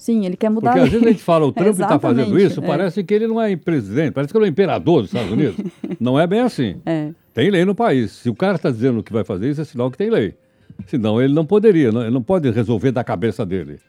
Sim, 0.05 0.23
ele 0.23 0.37
quer 0.37 0.49
mudar 0.51 0.69
Porque 0.69 0.81
a 0.81 0.83
às 0.83 0.89
vezes 0.91 1.07
a 1.07 1.09
gente 1.09 1.23
fala, 1.23 1.47
o 1.47 1.51
Trump 1.53 1.69
está 1.79 1.97
fazendo 1.97 2.39
isso, 2.39 2.59
é. 2.63 2.67
parece 2.67 3.03
que 3.03 3.11
ele 3.11 3.25
não 3.25 3.41
é 3.41 3.55
presidente, 3.55 4.13
parece 4.13 4.31
que 4.31 4.37
ele 4.37 4.45
é 4.45 4.49
o 4.49 4.51
imperador 4.51 5.01
dos 5.01 5.09
Estados 5.09 5.31
Unidos. 5.31 5.55
não 5.99 6.19
é 6.19 6.27
bem 6.27 6.41
assim. 6.41 6.75
É, 6.85 7.09
Tem 7.33 7.49
lei 7.49 7.65
no 7.65 7.73
país. 7.73 8.11
Se 8.11 8.29
o 8.29 8.35
cara 8.35 8.55
está 8.55 8.69
dizendo 8.69 9.01
que 9.01 9.11
vai 9.11 9.23
fazer 9.23 9.49
isso, 9.49 9.61
é 9.61 9.65
sinal 9.65 9.89
que 9.89 9.97
tem 9.97 10.11
lei. 10.11 10.35
Senão 10.85 11.19
ele 11.19 11.33
não 11.33 11.43
poderia, 11.43 11.91
não- 11.91 12.01
ele 12.03 12.11
não 12.11 12.21
pode 12.21 12.51
resolver 12.51 12.91
da 12.91 13.03
cabeça 13.03 13.43
dele. 13.43 13.79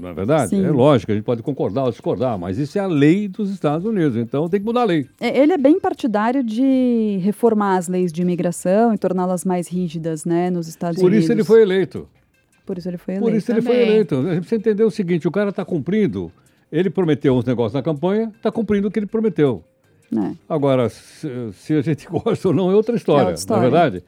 Não 0.00 0.08
é 0.08 0.12
verdade? 0.14 0.48
Sim. 0.50 0.64
É 0.64 0.70
lógico, 0.70 1.12
a 1.12 1.14
gente 1.14 1.24
pode 1.24 1.42
concordar 1.42 1.84
ou 1.84 1.90
discordar, 1.90 2.38
mas 2.38 2.56
isso 2.58 2.78
é 2.78 2.80
a 2.80 2.86
lei 2.86 3.28
dos 3.28 3.50
Estados 3.50 3.86
Unidos, 3.86 4.16
então 4.16 4.48
tem 4.48 4.58
que 4.60 4.66
mudar 4.66 4.80
a 4.80 4.84
lei. 4.84 5.06
É, 5.20 5.38
Ele 5.38 5.52
é 5.52 5.58
bem 5.58 5.78
partidário 5.78 6.42
de 6.42 7.18
reformar 7.22 7.76
as 7.76 7.86
leis 7.86 8.12
de 8.12 8.20
imigração 8.22 8.92
e 8.94 8.98
torná-las 8.98 9.44
mais 9.44 9.68
rígidas, 9.68 10.24
né, 10.24 10.50
nos 10.50 10.66
Estados 10.68 10.98
Por 11.00 11.06
Unidos. 11.06 11.24
isso 11.24 11.32
ele 11.32 11.44
foi 11.44 11.62
eleito. 11.62 12.08
Por 12.68 12.76
isso 12.76 12.88
ele 12.88 12.98
foi 12.98 13.14
Por 13.14 13.28
eleito. 13.30 13.38
isso 13.38 13.50
ele 13.52 13.62
foi 13.62 13.72
também. 13.72 13.88
eleito. 13.88 14.14
A 14.16 14.22
gente 14.34 14.40
precisa 14.40 14.56
entender 14.56 14.84
o 14.84 14.90
seguinte: 14.90 15.26
o 15.26 15.30
cara 15.30 15.48
está 15.48 15.64
cumprindo. 15.64 16.30
Ele 16.70 16.90
prometeu 16.90 17.34
uns 17.34 17.46
negócios 17.46 17.72
na 17.72 17.82
campanha, 17.82 18.30
está 18.36 18.52
cumprindo 18.52 18.88
o 18.88 18.90
que 18.90 18.98
ele 18.98 19.06
prometeu. 19.06 19.64
É. 20.14 20.32
Agora, 20.46 20.90
se, 20.90 21.28
se 21.54 21.72
a 21.72 21.80
gente 21.80 22.06
gosta 22.12 22.48
ou 22.48 22.52
não 22.54 22.70
é 22.70 22.74
outra 22.74 22.94
história, 22.94 23.22
outra 23.28 23.34
história. 23.36 23.62
não 23.62 23.68
é 23.68 23.70
verdade? 23.90 24.04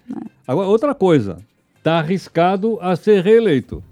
Agora, 0.46 0.68
outra 0.68 0.94
coisa, 0.94 1.38
está 1.78 1.98
arriscado 2.00 2.78
a 2.82 2.94
ser 2.96 3.24
reeleito. 3.24 3.82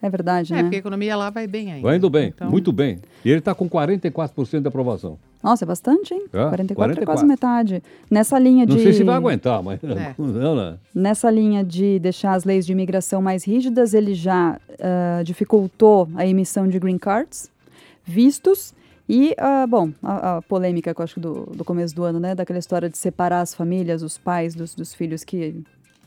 É 0.00 0.08
verdade, 0.08 0.50
É, 0.54 0.56
né? 0.56 0.62
porque 0.62 0.76
a 0.76 0.78
economia 0.78 1.14
lá 1.14 1.28
vai 1.28 1.46
bem 1.46 1.70
ainda. 1.72 1.86
Vai 1.86 1.96
indo 1.96 2.08
bem, 2.08 2.28
Então, 2.28 2.48
muito 2.50 2.72
bem. 2.72 2.98
E 3.22 3.28
ele 3.28 3.40
está 3.40 3.54
com 3.54 3.68
44% 3.68 4.62
de 4.62 4.68
aprovação. 4.68 5.18
Nossa, 5.42 5.64
é 5.64 5.66
bastante, 5.66 6.12
hein? 6.12 6.24
É, 6.26 6.48
44, 6.48 6.72
é 6.72 6.74
44. 6.74 7.04
quase 7.06 7.26
metade. 7.26 7.82
Nessa 8.10 8.38
linha 8.38 8.66
Não 8.66 8.76
de... 8.76 8.82
sei 8.82 8.92
se 8.92 9.04
vai 9.04 9.16
aguentar, 9.16 9.62
mas 9.62 9.82
É. 9.82 10.14
não, 10.18 10.54
né? 10.54 10.76
Nessa 10.94 11.30
linha 11.30 11.64
de 11.64 11.98
deixar 11.98 12.34
as 12.34 12.44
leis 12.44 12.66
de 12.66 12.72
imigração 12.72 13.22
mais 13.22 13.44
rígidas, 13.44 13.94
ele 13.94 14.14
já 14.14 14.60
ah, 14.78 15.22
dificultou 15.24 16.08
a 16.14 16.26
emissão 16.26 16.68
de 16.68 16.78
green 16.78 16.98
cards, 16.98 17.50
vistos 18.04 18.74
e, 19.08 19.34
ah, 19.38 19.66
bom, 19.66 19.90
a, 20.02 20.36
a 20.36 20.42
polêmica 20.42 20.94
que 20.94 21.00
eu 21.00 21.04
acho 21.04 21.14
que 21.14 21.20
do, 21.20 21.46
do 21.46 21.64
começo 21.64 21.94
do 21.96 22.04
ano, 22.04 22.20
né, 22.20 22.34
daquela 22.34 22.58
história 22.60 22.88
de 22.88 22.96
separar 22.96 23.40
as 23.40 23.52
famílias, 23.52 24.02
os 24.02 24.16
pais 24.16 24.54
dos, 24.54 24.74
dos 24.74 24.94
filhos 24.94 25.24
que, 25.24 25.64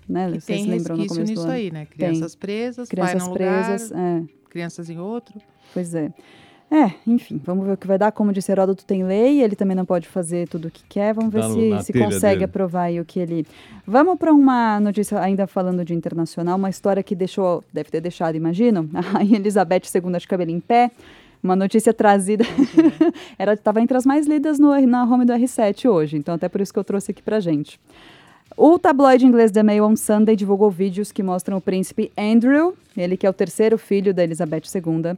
né, 0.07 0.31
que 0.31 0.39
vocês 0.39 0.61
tem 0.61 0.69
lembram 0.69 0.95
no 0.95 1.07
começo 1.07 1.25
do 1.25 1.29
nisso 1.29 1.43
ano. 1.43 1.51
aí, 1.51 1.69
né? 1.69 1.85
Crianças 1.85 2.33
presas, 2.33 2.87
pai 2.87 2.95
Crianças 2.95 3.27
num 3.27 3.33
presas, 3.33 3.89
lugar, 3.91 4.03
é, 4.03 4.23
crianças 4.49 4.89
em 4.89 4.99
outro. 4.99 5.37
pois 5.73 5.93
é. 5.93 6.13
É, 6.71 6.91
enfim, 7.05 7.39
vamos 7.43 7.67
ver 7.67 7.73
o 7.73 7.77
que 7.77 7.85
vai 7.85 7.99
dar. 7.99 8.11
Como 8.11 8.33
disse 8.33 8.51
Heródoto, 8.51 8.83
tem 8.83 9.03
lei, 9.03 9.43
ele 9.43 9.55
também 9.55 9.75
não 9.77 9.85
pode 9.85 10.07
fazer 10.07 10.47
tudo 10.47 10.69
o 10.69 10.71
que 10.71 10.83
quer. 10.89 11.13
Vamos 11.13 11.31
ver 11.31 11.41
Dá 11.41 11.47
no- 11.49 11.79
se, 11.81 11.85
se 11.85 11.93
consegue 11.93 12.33
dele. 12.35 12.43
aprovar 12.45 12.83
aí 12.85 12.99
o 12.99 13.05
que 13.05 13.19
ele. 13.19 13.45
Vamos 13.85 14.17
para 14.17 14.33
uma 14.33 14.79
notícia, 14.79 15.19
ainda 15.19 15.45
falando 15.45 15.85
de 15.85 15.93
internacional, 15.93 16.57
uma 16.57 16.69
história 16.71 17.03
que 17.03 17.13
deixou, 17.15 17.63
deve 17.71 17.91
ter 17.91 18.01
deixado, 18.01 18.35
imagino, 18.35 18.89
a 18.95 19.01
Rainha 19.01 19.37
Elizabeth 19.37 19.81
II 19.93 20.17
de 20.17 20.27
cabelo 20.27 20.49
em 20.51 20.59
pé. 20.59 20.89
Uma 21.43 21.55
notícia 21.55 21.93
trazida. 21.93 22.45
Era 23.37 23.53
Estava 23.53 23.81
entre 23.81 23.97
as 23.97 24.05
mais 24.05 24.25
lidas 24.25 24.57
no, 24.57 24.79
na 24.87 25.03
home 25.03 25.25
do 25.25 25.33
R7 25.33 25.89
hoje, 25.89 26.17
então 26.17 26.35
até 26.35 26.47
por 26.49 26.61
isso 26.61 26.71
que 26.73 26.79
eu 26.79 26.83
trouxe 26.85 27.11
aqui 27.11 27.21
pra 27.21 27.39
gente. 27.39 27.79
O 28.55 28.79
tabloide 28.79 29.25
inglês 29.25 29.51
The 29.51 29.61
Mail 29.61 29.83
on 29.85 29.95
Sunday 29.95 30.35
divulgou 30.35 30.71
vídeos 30.71 31.11
que 31.11 31.21
mostram 31.21 31.57
o 31.57 31.61
príncipe 31.61 32.11
Andrew, 32.17 32.75
ele 32.95 33.17
que 33.17 33.27
é 33.27 33.29
o 33.29 33.33
terceiro 33.33 33.77
filho 33.77 34.13
da 34.13 34.23
Elizabeth 34.23 34.61
II, 34.73 35.17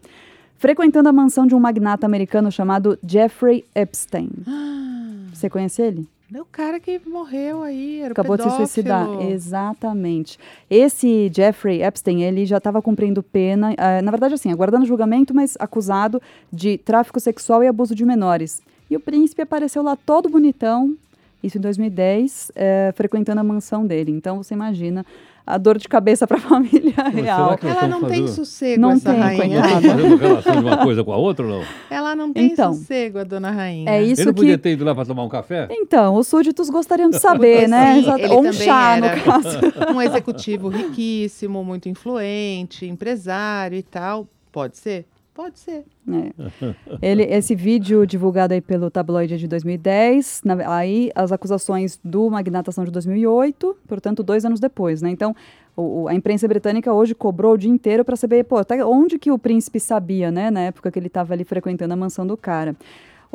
frequentando 0.58 1.10
a 1.10 1.14
mansão 1.14 1.46
de 1.46 1.56
um 1.56 1.60
magnata 1.60 2.06
americano 2.06 2.52
chamado 2.52 2.98
Jeffrey 3.06 3.66
Epstein. 3.76 4.30
Você 5.34 5.50
conhece 5.50 5.82
ele? 5.82 6.08
É 6.34 6.42
o 6.42 6.46
cara 6.46 6.80
que 6.80 7.00
morreu 7.06 7.62
aí, 7.62 8.00
era 8.00 8.10
o 8.10 8.12
Acabou 8.14 8.36
de 8.36 8.44
se 8.44 8.50
pedófilo. 8.50 8.68
suicidar. 8.68 9.08
Exatamente. 9.32 10.40
Esse 10.70 11.32
Jeffrey 11.34 11.84
Epstein, 11.84 12.24
ele 12.24 12.46
já 12.46 12.58
estava 12.58 12.82
cumprindo 12.82 13.22
pena, 13.22 13.74
eh, 13.78 14.02
na 14.02 14.12
verdade 14.12 14.34
assim, 14.34 14.52
aguardando 14.52 14.86
julgamento, 14.86 15.34
mas 15.36 15.56
acusado 15.60 16.22
de 16.52 16.78
tráfico 16.80 17.20
sexual 17.20 17.64
e 17.64 17.68
abuso 17.68 17.94
de 17.94 18.04
menores. 18.04 18.62
E 18.90 18.96
o 18.96 19.00
príncipe 19.00 19.44
apareceu 19.44 19.84
lá 19.84 19.96
todo 19.96 20.28
bonitão, 20.28 20.96
isso 21.44 21.58
em 21.58 21.62
2010, 21.62 22.52
eh, 22.56 22.92
frequentando 22.96 23.40
a 23.40 23.44
mansão 23.44 23.86
dele. 23.86 24.12
Então 24.12 24.42
você 24.42 24.56
imagina 24.56 25.06
a 25.48 25.58
dor 25.58 25.78
de 25.78 25.88
cabeça 25.88 26.26
para 26.26 26.38
a 26.38 26.40
família 26.42 26.92
será 26.96 27.10
real. 27.10 27.60
Ela 27.62 27.88
não 27.88 28.04
tem 28.04 28.28
sossego, 28.28 28.82
Não 28.82 28.92
essa 28.92 29.12
tem, 29.12 29.20
rainha. 29.20 29.64
fazendo 29.64 30.16
relação 30.16 30.54
de 30.54 30.60
uma 30.60 30.78
coisa 30.78 31.04
com 31.04 31.14
a 31.14 31.18
outra 31.18 31.46
ou 31.46 31.52
não? 31.52 31.64
Ela 31.90 32.16
não 32.16 32.34
tem 32.34 32.48
Então. 32.48 32.74
sossego, 32.74 33.20
a 33.20 33.24
dona 33.24 33.52
rainha. 33.52 33.90
É 33.90 34.02
isso 34.04 34.22
Ele 34.22 34.26
não 34.28 34.34
que 34.34 34.40
podia 34.42 34.58
ter 34.58 34.72
ido 34.72 34.84
lá 34.86 34.96
para 34.96 35.06
tomar 35.06 35.24
um 35.24 35.30
café? 35.30 35.68
Então, 35.70 36.16
os 36.16 36.28
súditos 36.28 36.70
gostariam 36.70 37.10
de 37.10 37.18
saber, 37.20 37.68
né? 37.68 38.02
Ou 38.32 38.46
um 38.48 38.52
chá, 38.54 38.98
era 38.98 39.16
no 39.16 39.22
caso. 39.24 39.60
um 39.96 40.02
executivo 40.02 40.70
riquíssimo, 40.70 41.64
muito 41.64 41.88
influente, 41.90 42.86
empresário 42.86 43.78
e 43.78 43.84
tal. 43.84 44.28
Pode 44.52 44.78
ser? 44.78 45.06
Pode 45.36 45.60
ser. 45.60 45.84
É. 46.10 46.32
Ele, 47.02 47.24
esse 47.24 47.54
vídeo 47.54 48.08
divulgado 48.08 48.54
aí 48.54 48.62
pelo 48.62 48.90
tabloide 48.90 49.38
de 49.38 49.48
2010, 49.50 50.42
na- 50.46 50.74
aí 50.78 51.12
as 51.14 51.32
acusações 51.34 52.00
do 52.02 52.30
magnata 52.30 52.72
são 52.72 52.86
de 52.86 52.92
2008, 52.92 53.76
portanto, 53.86 54.24
dois 54.24 54.46
anos 54.46 54.62
depois, 54.62 55.02
né? 55.02 55.10
Então, 55.10 55.36
o- 55.76 56.08
a 56.08 56.16
imprensa 56.16 56.48
britânica 56.48 56.94
hoje 56.94 57.14
cobrou 57.14 57.54
o 57.56 57.58
dia 57.58 57.70
inteiro 57.70 58.06
para 58.06 58.16
saber, 58.16 58.46
pô, 58.46 58.56
até 58.58 58.84
onde 58.86 59.20
que 59.20 59.30
o 59.30 59.38
príncipe 59.38 59.78
sabia, 59.78 60.32
né? 60.32 60.50
Na 60.50 60.62
época 60.62 60.90
que 60.90 60.98
ele 60.98 61.08
estava 61.08 61.34
ali 61.34 61.44
frequentando 61.44 61.94
a 61.94 61.98
mansão 61.98 62.26
do 62.26 62.38
cara. 62.38 62.74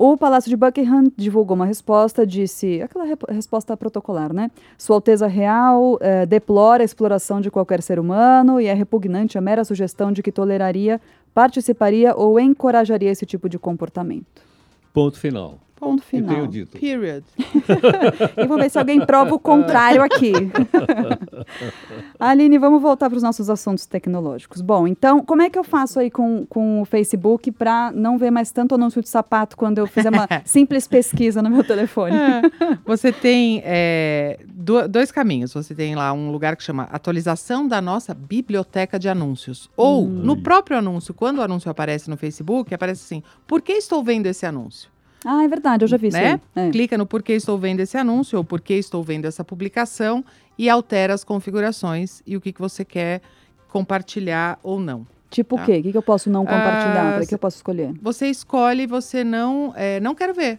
O 0.02 0.16
Palácio 0.16 0.49
de 0.49 0.57
Buckingham 0.57 1.12
divulgou 1.14 1.54
uma 1.54 1.66
resposta, 1.66 2.26
disse, 2.26 2.80
aquela 2.80 3.04
resposta 3.28 3.76
protocolar, 3.76 4.33
né? 4.33 4.50
Sua 4.78 4.97
Alteza 4.97 5.26
Real 5.26 5.99
eh, 6.00 6.25
deplora 6.25 6.83
a 6.83 6.87
exploração 6.87 7.38
de 7.38 7.50
qualquer 7.50 7.83
ser 7.83 7.99
humano 7.99 8.59
e 8.59 8.64
é 8.64 8.73
repugnante 8.73 9.37
a 9.37 9.42
mera 9.42 9.62
sugestão 9.62 10.11
de 10.11 10.23
que 10.23 10.33
toleraria, 10.33 10.99
participaria 11.35 12.16
ou 12.16 12.40
encorajaria 12.40 13.11
esse 13.11 13.26
tipo 13.26 13.47
de 13.47 13.59
comportamento. 13.59 14.40
Ponto 14.90 15.19
final. 15.19 15.59
Ponto 15.81 16.03
E 16.09 16.11
tenho 16.11 16.29
final. 16.29 16.47
dito. 16.47 16.79
Period. 16.79 17.25
E 18.37 18.47
vamos 18.47 18.63
ver 18.65 18.71
se 18.71 18.79
alguém 18.79 19.01
prova 19.05 19.35
o 19.35 19.39
contrário 19.39 20.03
aqui. 20.03 20.33
Aline, 22.19 22.59
vamos 22.59 22.81
voltar 22.83 23.09
para 23.09 23.17
os 23.17 23.23
nossos 23.23 23.49
assuntos 23.49 23.87
tecnológicos. 23.87 24.61
Bom, 24.61 24.87
então, 24.87 25.23
como 25.25 25.43
é 25.43 25.51
que 25.51 25.59
eu 25.59 25.65
faço 25.65 25.99
aí 25.99 26.11
com, 26.11 26.45
com 26.47 26.83
o 26.83 26.85
Facebook 26.85 27.51
para 27.53 27.91
não 27.93 28.19
ver 28.19 28.31
mais 28.31 28.51
tanto 28.51 28.75
anúncio 28.75 29.01
de 29.03 29.09
sapato 29.09 29.57
quando 29.57 29.79
eu 29.79 29.87
fizer 29.87 30.11
uma 30.11 30.29
simples 30.45 30.87
pesquisa 30.87 31.41
no 31.43 31.51
meu 31.51 31.65
telefone? 31.65 32.15
Você 32.85 33.11
tem 33.13 33.63
é, 33.65 34.39
do- 34.47 34.87
dois 34.89 35.11
caminhos. 35.11 35.53
Você 35.55 35.75
tem 35.75 35.95
lá 35.95 36.13
um 36.13 36.31
lugar 36.31 36.57
que 36.57 36.63
chama 36.63 36.85
atualização 36.93 37.67
da 37.67 37.81
nossa 37.81 38.13
biblioteca 38.15 38.99
de 38.99 39.09
anúncios. 39.09 39.71
Ou 39.77 40.07
no 40.07 40.43
próprio 40.43 40.77
anúncio, 40.79 41.15
quando 41.15 41.39
o 41.39 41.43
anúncio 41.43 41.71
aparece 41.71 42.11
no 42.11 42.17
Facebook, 42.17 42.75
aparece 42.75 43.03
assim: 43.05 43.23
por 43.47 43.63
que 43.63 43.73
estou 43.73 44.03
vendo 44.05 44.27
esse 44.27 44.45
anúncio? 44.45 44.91
Ah, 45.25 45.45
é 45.45 45.49
verdade, 45.49 45.85
eu 45.85 45.89
já 45.89 45.97
vi 45.97 46.09
isso 46.09 46.17
né? 46.17 46.41
aí. 46.57 46.69
É. 46.69 46.71
Clica 46.71 46.97
no 46.97 47.05
porquê 47.07 47.35
estou 47.35 47.59
vendo 47.59 47.81
esse 47.81 47.97
anúncio 47.99 48.39
ou 48.39 48.45
porquê 48.45 48.75
estou 48.75 49.03
vendo 49.03 49.27
essa 49.27 49.45
publicação 49.45 50.25
e 50.59 50.69
altera 50.69 51.12
as 51.15 51.25
configurações 51.25 52.23
e 52.27 52.37
o 52.37 52.41
que, 52.41 52.53
que 52.53 52.61
você 52.61 52.85
quer 52.85 53.21
compartilhar 53.69 54.59
ou 54.62 54.81
não. 54.81 55.07
Tipo 55.31 55.55
o 55.55 55.59
Tá. 55.59 55.65
quê? 55.67 55.79
O 55.79 55.83
que, 55.83 55.93
que 55.93 55.97
eu 55.99 56.03
posso 56.03 56.29
não 56.29 56.45
compartilhar? 56.45 57.11
Ah, 57.11 57.12
Para 57.15 57.27
que 57.27 57.35
eu 57.35 57.39
posso 57.39 57.57
escolher? 57.57 57.93
Você 58.03 58.27
escolhe, 58.29 58.87
você 58.87 59.23
não, 59.23 59.73
é, 59.77 60.00
não 60.00 60.15
quero 60.15 60.35
ver. 60.35 60.59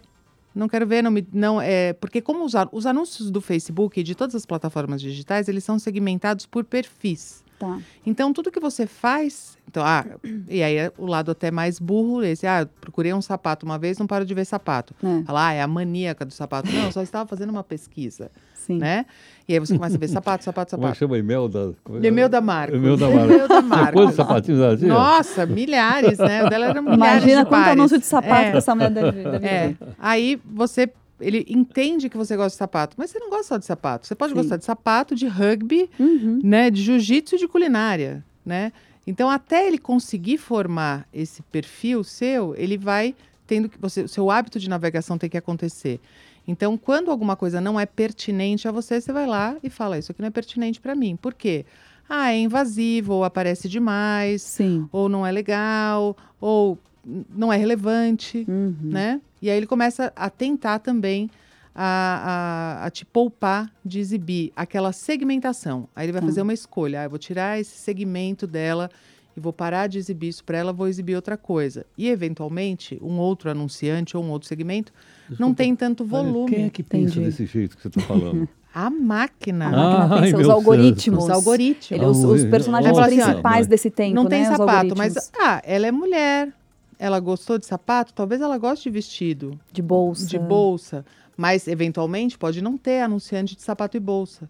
Não 0.56 0.68
quero 0.68 0.86
ver, 0.86 1.02
não 1.02 1.12
me, 1.12 1.26
não 1.34 1.62
é 1.62 1.94
porque 1.94 2.22
como 2.22 2.44
os, 2.44 2.56
a- 2.56 2.68
os 2.72 2.86
anúncios 2.86 3.32
do 3.32 3.40
Facebook 3.42 4.00
e 4.00 4.04
de 4.04 4.16
todas 4.16 4.36
as 4.36 4.46
plataformas 4.46 5.02
digitais, 5.02 5.48
eles 5.48 5.64
são 5.64 5.78
segmentados 5.80 6.46
por 6.46 6.64
perfis. 6.66 7.44
Tá. 7.62 7.78
Então 8.06 8.34
tudo 8.34 8.50
que 8.52 8.60
você 8.60 8.88
faz, 8.88 9.58
então, 9.68 9.84
ah, 9.86 10.04
e 10.50 10.64
aí 10.64 10.76
é 10.78 10.92
o 10.98 11.06
lado 11.06 11.30
até 11.32 11.52
mais 11.52 11.78
burro 11.80 12.24
esse, 12.24 12.48
ah, 12.48 12.62
eu 12.62 12.68
procurei 12.82 13.14
um 13.14 13.22
sapato 13.22 13.66
uma 13.66 13.78
vez, 13.78 13.98
não 14.00 14.08
paro 14.08 14.26
de 14.26 14.34
ver 14.34 14.46
sapato. 14.46 14.96
É, 15.04 15.24
Fala, 15.24 15.48
ah, 15.50 15.54
é 15.54 15.62
a 15.62 15.68
maníaca 15.68 16.26
do 16.26 16.34
sapato. 16.34 16.72
Não, 16.72 16.86
eu 16.86 16.92
só 16.92 17.02
estava 17.04 17.28
fazendo 17.30 17.52
uma 17.52 17.64
pesquisa, 17.64 18.32
sim. 18.56 18.78
né? 18.80 19.06
E 19.48 19.54
aí 19.54 19.60
você 19.60 19.76
começa 19.76 19.96
a 19.96 20.00
ver 20.00 20.08
sapato, 20.08 20.44
sapato, 20.44 20.72
Como 20.76 20.84
é 20.86 20.90
sapato. 20.90 21.00
chama? 21.00 21.18
Imelda? 21.18 21.74
como 21.84 22.04
é 22.04 22.08
Imelda 22.08 22.42
Marcos. 22.42 22.78
Imelda 22.78 23.08
Marcos. 23.10 23.36
Imelda 23.36 23.62
Marcos. 23.62 23.94
Quantos 23.94 24.16
sapatinhos 24.16 24.60
ela 24.62 24.78
tinha? 24.78 24.94
Nossa, 24.94 25.46
milhares, 25.46 26.18
né? 26.18 26.44
O 26.46 26.50
dela 26.50 26.66
era 26.68 26.82
milhares 26.82 26.98
Imagina 27.24 27.44
de 27.44 27.50
quanto 27.50 27.62
pares. 27.64 27.74
anúncio 27.80 28.00
de 28.00 28.06
sapato 28.06 28.42
É. 28.42 28.52
que 28.52 28.58
essa 28.58 28.74
mulher 28.74 28.90
deve, 28.92 29.24
deve 29.24 29.48
É. 29.48 29.68
ver. 29.68 29.78
Aí 30.00 30.42
você. 30.46 30.92
Ele 31.22 31.46
entende 31.50 32.10
que 32.10 32.18
você 32.18 32.36
gosta 32.36 32.52
de 32.52 32.58
sapato, 32.58 32.96
mas 32.98 33.10
você 33.12 33.20
não 33.20 33.30
gosta 33.30 33.46
só 33.46 33.58
de 33.58 33.66
sapato. 33.66 34.08
Você 34.08 34.16
pode 34.16 34.32
Sim. 34.34 34.38
gostar 34.40 34.58
de 34.58 34.66
sapato, 34.66 35.16
de 35.16 35.28
rugby, 35.28 35.90
Uhum. 36.00 36.40
né? 36.44 36.70
De 36.70 36.82
jiu-jitsu 36.82 37.36
e 37.36 37.40
de 37.40 37.48
culinária, 37.48 38.24
né? 38.46 38.72
Então, 39.06 39.30
até 39.30 39.68
ele 39.68 39.78
conseguir 39.78 40.38
formar 40.38 41.08
esse 41.14 41.42
perfil 41.44 42.04
seu, 42.04 42.54
ele 42.56 42.78
vai 42.78 43.16
tendo 43.48 43.68
que. 43.68 43.78
Você, 43.80 44.04
o 44.04 44.08
seu 44.08 44.30
hábito 44.30 44.60
de 44.60 44.70
navegação 44.70 45.18
tem 45.18 45.30
que 45.30 45.38
acontecer. 45.38 46.00
Então, 46.48 46.78
quando 46.78 47.12
alguma 47.12 47.36
coisa 47.36 47.60
não 47.62 47.80
é 47.80 47.86
pertinente 47.86 48.68
a 48.68 48.72
você, 48.72 49.00
você 49.02 49.12
vai 49.12 49.26
lá 49.28 49.56
e 49.64 49.70
fala: 49.70 49.98
Isso 49.98 50.12
aqui 50.12 50.22
não 50.22 50.28
é 50.28 50.32
pertinente 50.32 50.80
para 50.80 50.96
mim. 50.96 51.16
Por 51.16 51.34
quê? 51.34 51.66
Ah, 52.08 52.32
é 52.34 52.38
invasivo, 52.40 53.14
ou 53.14 53.24
aparece 53.24 53.70
demais, 53.70 54.42
Sim. 54.42 54.88
ou 54.92 55.08
não 55.08 55.26
é 55.26 55.32
legal, 55.32 56.16
ou 56.40 56.78
não 57.04 57.52
é 57.52 57.58
relevante 57.58 58.46
Uhum. 58.48 58.76
né? 58.82 59.22
E 59.42 59.50
aí 59.50 59.58
ele 59.58 59.66
começa 59.68 60.12
a 60.16 60.30
tentar 60.30 60.80
também 60.80 61.30
a, 61.74 62.80
a, 62.84 62.86
a 62.86 62.90
te 62.92 63.06
poupar 63.06 63.72
de 63.84 64.00
exibir 64.00 64.52
aquela 64.56 64.92
segmentação. 64.92 65.88
Aí 65.96 66.06
ele 66.06 66.12
vai 66.12 66.22
Tá. 66.22 66.28
fazer 66.28 66.42
uma 66.42 66.54
escolha. 66.54 67.02
Ah, 67.02 67.04
eu 67.06 67.10
vou 67.10 67.18
tirar 67.20 67.60
esse 67.60 67.76
segmento 67.78 68.46
dela 68.46 68.90
e 69.36 69.40
vou 69.40 69.54
parar 69.54 69.88
de 69.88 69.98
exibir 69.98 70.28
isso 70.30 70.44
para 70.44 70.58
ela, 70.58 70.74
vou 70.74 70.88
exibir 70.88 71.16
outra 71.16 71.38
coisa. 71.38 71.86
E, 71.98 72.10
eventualmente, 72.10 73.00
um 73.02 73.18
outro 73.18 73.50
anunciante 73.50 74.16
ou 74.18 74.24
um 74.24 74.30
outro 74.30 74.48
segmento 74.50 74.92
não 75.30 75.30
Desculpa, 75.38 75.56
tem 75.56 75.76
tanto 75.76 76.04
volume. 76.06 76.52
Quem 76.54 76.66
é 76.66 76.70
que 76.70 76.84
pensa 76.84 77.14
Entendi. 77.14 77.26
desse 77.26 77.46
jeito 77.46 77.76
que 77.78 77.82
você 77.82 77.88
está 77.88 78.02
falando? 78.06 78.48
A 78.74 78.90
máquina. 78.90 79.68
A 79.68 79.72
máquina 79.72 80.16
Ai, 80.16 80.32
pensa, 80.32 80.38
os 80.44 80.50
algoritmos. 80.50 81.24
Os 81.24 81.30
algoritmos. 81.30 81.92
Ele- 81.92 82.06
os, 82.06 82.24
os 82.24 82.46
personagens 82.46 82.98
olha. 82.98 83.08
principais 83.26 83.66
desse 83.68 83.90
tempo, 83.90 84.14
não 84.16 84.24
né? 84.26 84.30
tem 84.30 84.42
os 84.44 84.48
sapato, 84.50 84.96
mas 84.98 85.32
ah, 85.40 85.62
ela 85.66 85.88
é 85.88 85.92
mulher. 85.92 86.54
Ela 87.02 87.20
gostou 87.20 87.58
de 87.58 87.66
sapato, 87.66 88.14
talvez 88.14 88.42
ela 88.42 88.60
goste 88.60 88.84
de 88.84 88.94
vestido. 88.94 89.60
De 89.74 89.82
bolsa. 89.82 90.28
de 90.28 90.38
bolsa, 90.38 91.04
mas 91.36 91.68
eventualmente 91.68 92.38
pode 92.38 92.62
não 92.62 92.78
ter 92.78 93.02
anunciante 93.02 93.56
de 93.56 93.64
sapato 93.64 93.98
e 93.98 94.00
bolsa. 94.00 94.48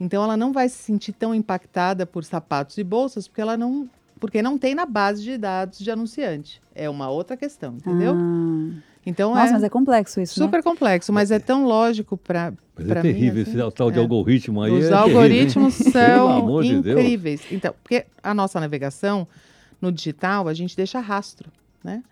Então 0.00 0.24
ela 0.24 0.34
não 0.34 0.54
vai 0.54 0.70
se 0.70 0.78
sentir 0.78 1.12
tão 1.12 1.34
impactada 1.34 2.06
por 2.06 2.24
sapatos 2.24 2.78
e 2.78 2.82
bolsas 2.82 3.28
porque 3.28 3.42
ela 3.42 3.58
não 3.58 3.90
porque 4.18 4.40
não 4.40 4.56
tem 4.56 4.74
na 4.74 4.86
base 4.86 5.22
de 5.22 5.36
dados 5.36 5.80
de 5.80 5.90
anunciante. 5.90 6.62
É 6.74 6.88
uma 6.88 7.10
outra 7.10 7.36
questão, 7.36 7.74
entendeu? 7.74 8.14
Ah. 8.16 8.70
Então 9.04 9.34
Nossa, 9.34 9.50
é 9.50 9.52
mas 9.52 9.62
é 9.62 9.68
complexo 9.68 10.18
isso, 10.18 10.40
né? 10.40 10.46
super 10.46 10.62
complexo, 10.62 11.12
mas 11.12 11.30
é 11.30 11.38
tão 11.38 11.66
lógico 11.66 12.16
para 12.16 12.54
Mas 12.74 12.88
é 12.88 12.94
mim. 12.94 13.02
terrível, 13.02 13.42
assim. 13.42 13.60
esse 13.60 13.70
tal 13.72 13.90
de 13.90 13.98
é. 13.98 14.00
algoritmo 14.00 14.62
aí. 14.62 14.72
Os 14.72 14.86
é 14.86 14.94
algoritmos 14.94 15.74
são 15.92 16.30
amor 16.30 16.62
de 16.62 16.72
incríveis. 16.72 17.42
Então, 17.50 17.74
porque 17.82 18.06
a 18.22 18.32
nossa 18.32 18.58
navegação 18.58 19.28
no 19.78 19.92
digital, 19.92 20.48
a 20.48 20.54
gente 20.54 20.74
deixa 20.74 20.98
rastro, 20.98 21.50
né? 21.84 22.02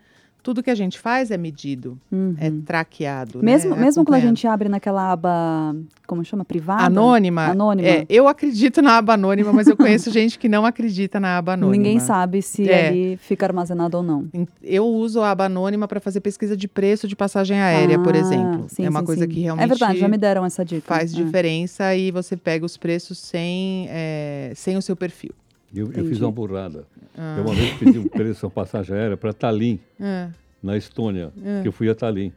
Tudo 0.43 0.63
que 0.63 0.71
a 0.71 0.75
gente 0.75 0.97
faz 0.97 1.29
é 1.29 1.37
medido, 1.37 1.99
Uhum. 2.11 2.35
é 2.39 2.51
traqueado. 2.65 3.43
Mesmo, 3.43 3.75
né? 3.75 3.81
mesmo 3.83 4.03
quando 4.03 4.15
a 4.15 4.19
gente 4.19 4.47
abre 4.47 4.67
naquela 4.67 5.11
aba, 5.11 5.75
como 6.07 6.25
chama? 6.25 6.43
Privada? 6.43 6.83
Anônima. 6.83 7.45
Anônima. 7.45 7.87
É, 7.87 8.05
eu 8.09 8.27
acredito 8.27 8.81
na 8.81 8.97
aba 8.97 9.13
anônima, 9.13 9.53
mas 9.53 9.67
eu 9.67 9.77
conheço 9.77 10.09
gente 10.11 10.39
que 10.39 10.49
não 10.49 10.65
acredita 10.65 11.19
na 11.19 11.37
aba 11.37 11.53
anônima. 11.53 11.77
Ninguém 11.77 11.99
sabe 11.99 12.41
se 12.41 12.67
É. 12.67 12.87
ali 12.87 13.17
fica 13.17 13.45
armazenado 13.45 13.97
ou 13.97 14.01
não. 14.01 14.27
Eu 14.63 14.87
uso 14.87 15.21
a 15.21 15.29
aba 15.29 15.45
anônima 15.45 15.87
para 15.87 15.99
fazer 15.99 16.21
pesquisa 16.21 16.57
de 16.57 16.67
preço 16.67 17.07
de 17.07 17.15
passagem 17.15 17.61
aérea, 17.61 17.99
por 17.99 18.15
Ah, 18.15 18.17
exemplo. 18.17 18.65
sim, 18.67 18.83
é 18.83 18.89
uma 18.89 19.01
sim, 19.01 19.05
coisa 19.05 19.25
sim. 19.25 19.29
que 19.29 19.41
realmente 19.41 19.63
É 19.63 19.67
verdade, 19.67 19.99
já 19.99 20.07
me 20.07 20.17
deram 20.17 20.43
essa 20.43 20.65
dica. 20.65 20.81
faz 20.87 21.13
É. 21.13 21.15
diferença 21.23 21.95
e 21.95 22.09
você 22.09 22.35
pega 22.35 22.65
os 22.65 22.77
preços 22.77 23.19
sem, 23.19 23.85
é, 23.91 24.53
sem 24.55 24.75
o 24.75 24.81
seu 24.81 24.95
perfil. 24.95 25.33
Eu, 25.73 25.91
eu 25.93 26.05
fiz 26.05 26.19
uma 26.21 26.31
burrada. 26.31 26.83
Ah. 27.17 27.35
Eu 27.37 27.45
uma 27.45 27.53
vez 27.55 27.73
pedi 27.77 27.97
um 27.99 28.07
preço, 28.07 28.45
uma 28.45 28.51
passagem 28.51 28.95
aérea 28.95 29.15
para 29.17 29.31
Tallinn, 29.33 29.79
É. 29.99 30.27
na 30.61 30.75
Estônia, 30.77 31.31
É. 31.43 31.61
que 31.61 31.67
eu 31.67 31.71
fui 31.71 31.89
a 31.89 31.95
Tallinn. 31.95 32.31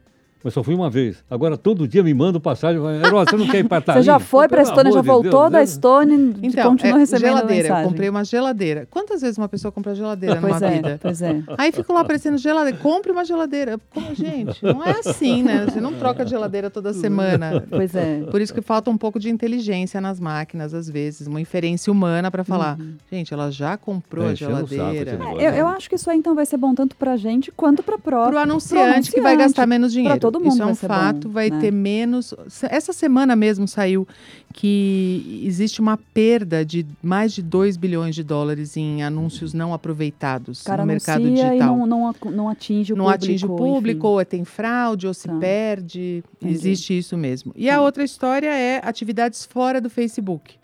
Mas 0.45 0.53
só 0.53 0.61
fui 0.63 0.75
uma 0.75 0.91
vez. 0.91 1.23
Agora 1.27 1.57
todo 1.57 1.87
dia 1.87 2.03
me 2.03 2.13
manda 2.13 2.39
passagem. 2.39 2.79
Herói, 3.03 3.25
você 3.27 3.35
não 3.35 3.47
quer 3.47 3.61
ir 3.61 3.63
para? 3.63 3.81
Você 3.95 4.03
já 4.03 4.19
foi 4.19 4.47
para 4.47 4.59
a 4.59 4.63
Estônia, 4.63 4.91
já 4.91 5.01
voltou 5.01 5.31
Deus, 5.41 5.51
da 5.51 5.57
né? 5.57 5.63
Estônia 5.63 6.15
e 6.15 6.47
Então, 6.47 6.69
continua 6.69 6.97
é, 6.97 6.99
recebendo 6.99 7.29
geladeira. 7.29 7.63
mensagem. 7.63 7.83
Eu 7.83 7.89
comprei 7.89 8.09
uma 8.09 8.23
geladeira. 8.23 8.87
Quantas 8.91 9.21
vezes 9.21 9.39
uma 9.39 9.49
pessoa 9.49 9.71
compra 9.71 9.95
geladeira 9.95 10.37
Pois 10.39 10.53
numa 10.61 10.67
é, 10.67 10.75
vida? 10.75 10.99
pois 11.01 11.21
é. 11.23 11.41
Aí 11.57 11.71
fico 11.71 11.91
lá 11.91 12.01
aparecendo 12.01 12.37
geladeira. 12.37 12.77
Compre 12.77 13.11
uma 13.11 13.25
geladeira. 13.25 13.79
Como, 13.91 14.13
gente, 14.13 14.63
não 14.63 14.83
é 14.83 14.99
assim, 14.99 15.41
né? 15.41 15.65
Você 15.67 15.81
não 15.81 15.93
troca 15.93 16.23
de 16.23 16.29
geladeira 16.29 16.69
toda 16.69 16.93
semana. 16.93 17.63
Pois 17.67 17.95
é. 17.95 18.19
Por 18.29 18.39
isso 18.39 18.53
que 18.53 18.61
falta 18.61 18.91
um 18.91 18.97
pouco 18.97 19.19
de 19.19 19.31
inteligência 19.31 19.99
nas 19.99 20.19
máquinas, 20.19 20.75
às 20.75 20.87
vezes, 20.87 21.25
uma 21.25 21.41
inferência 21.41 21.91
humana 21.91 22.29
para 22.29 22.43
falar, 22.43 22.77
gente, 23.11 23.33
ela 23.33 23.49
já 23.51 23.77
comprou 23.77 24.25
É, 24.29 24.33
a 24.33 24.37
saco 24.37 24.67
geladeira. 24.67 25.11
negócio. 25.13 25.41
Eu, 25.41 25.53
eu 25.53 25.67
acho 25.67 25.89
que 25.89 25.95
isso 25.95 26.07
aí 26.09 26.17
então 26.19 26.35
vai 26.35 26.45
ser 26.45 26.57
bom 26.57 26.75
tanto 26.75 26.95
pra 26.95 27.17
gente 27.17 27.51
quanto 27.51 27.81
pra 27.81 27.97
própria. 27.97 28.31
Para 28.31 28.39
o 28.39 28.43
anunciante, 28.43 29.11
que 29.11 29.21
vai 29.21 29.35
gastar 29.35 29.65
menos 29.65 29.91
dinheiro. 29.91 30.19
todo 30.19 30.34
mundo 30.39 30.53
Isso 30.53 30.61
é 30.63 30.65
um 30.65 30.75
fato, 30.75 31.27
bom, 31.27 31.33
vai 31.33 31.49
né? 31.49 31.59
ter 31.59 31.71
menos. 31.71 32.33
Essa 32.69 32.91
semana 32.93 33.35
mesmo 33.35 33.67
saiu 33.67 34.07
que 34.53 35.41
existe 35.45 35.81
uma 35.81 35.97
perda 35.97 36.63
de 36.65 36.85
mais 37.03 37.33
de 37.33 37.41
2 37.41 37.77
bilhões 37.77 38.15
de 38.15 38.23
dólares 38.23 38.77
em 38.77 39.03
anúncios 39.03 39.53
não 39.53 39.73
aproveitados 39.73 40.63
cara 40.63 40.83
no 40.83 40.87
mercado 40.87 41.21
digital. 41.23 41.53
e 41.55 41.59
não, 41.59 41.85
não, 41.85 42.15
não 42.31 42.49
atinge 42.49 42.93
o 42.93 42.95
não 42.95 43.05
público. 43.05 43.23
atinge 43.25 43.45
o 43.45 43.55
público, 43.55 44.07
enfim. 44.07 44.15
ou 44.17 44.25
tem 44.25 44.45
fraude, 44.45 45.07
ou 45.07 45.13
se 45.13 45.27
Tá. 45.27 45.37
perde. 45.37 46.23
Entendi. 46.37 46.53
Existe 46.53 46.97
isso 46.97 47.17
mesmo. 47.17 47.51
E 47.55 47.67
Tá. 47.67 47.75
a 47.75 47.81
outra 47.81 48.03
história 48.03 48.49
é 48.55 48.79
atividades 48.83 49.45
fora 49.45 49.81
do 49.81 49.89
Facebook. 49.89 50.55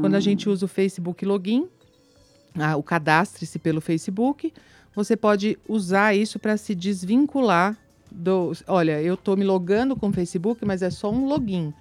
Quando 0.00 0.16
a 0.16 0.20
gente 0.20 0.48
usa 0.48 0.64
o 0.64 0.68
Facebook 0.68 1.24
Login, 1.24 1.66
ah, 2.58 2.76
o 2.76 2.82
cadastre-se 2.82 3.58
pelo 3.60 3.80
Facebook, 3.80 4.52
você 4.94 5.16
pode 5.16 5.56
usar 5.68 6.16
isso 6.16 6.38
para 6.40 6.56
se 6.56 6.74
desvincular 6.74 7.76
do. 8.10 8.52
Olha, 8.66 9.00
eu 9.02 9.14
estou 9.14 9.36
me 9.36 9.44
logando 9.44 9.96
com 9.96 10.08
o 10.08 10.12
Facebook, 10.12 10.64
mas 10.64 10.82
é 10.82 10.90
só 10.90 11.10
um 11.10 11.26
login. 11.26 11.72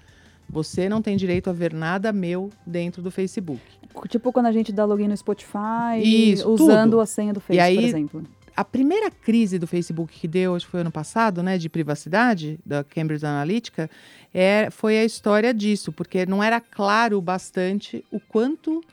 Você 0.50 0.88
não 0.88 1.01
tem 1.01 1.17
direito 1.17 1.50
a 1.50 1.53
ver 1.53 1.74
nada 1.74 2.12
meu 2.13 2.50
dentro 2.65 3.01
do 3.01 3.12
Facebook. 3.12 3.62
Tipo 4.07 4.31
quando 4.31 4.46
a 4.46 4.51
gente 4.51 4.72
dá 4.72 4.86
login 4.86 5.07
no 5.07 5.17
Spotify, 5.17 6.01
Isso, 6.01 6.50
usando 6.50 6.91
tudo. 6.91 7.01
a 7.01 7.05
senha 7.05 7.34
do 7.34 7.39
Facebook, 7.39 7.62
aí, 7.62 7.75
por 7.75 7.84
exemplo. 7.84 8.24
A 8.55 8.65
primeira 8.65 9.12
crise 9.12 9.60
do 9.60 9.67
Facebook 9.67 10.19
que 10.19 10.27
deu, 10.27 10.55
acho 10.55 10.65
que 10.65 10.72
foi 10.72 10.81
ano 10.81 10.91
passado, 10.91 11.43
né, 11.43 11.60
de 11.60 11.69
privacidade, 11.69 12.60
da 12.65 12.84
Cambridge 12.84 13.24
Analytica, 13.24 13.88
é, 14.34 14.69
foi 14.72 14.98
a 14.98 15.05
história 15.05 15.53
disso, 15.53 15.91
porque 15.91 16.25
não 16.25 16.43
era 16.43 16.60
claro 16.60 17.22
bastante 17.22 18.03
o 18.12 18.19
quanto 18.19 18.84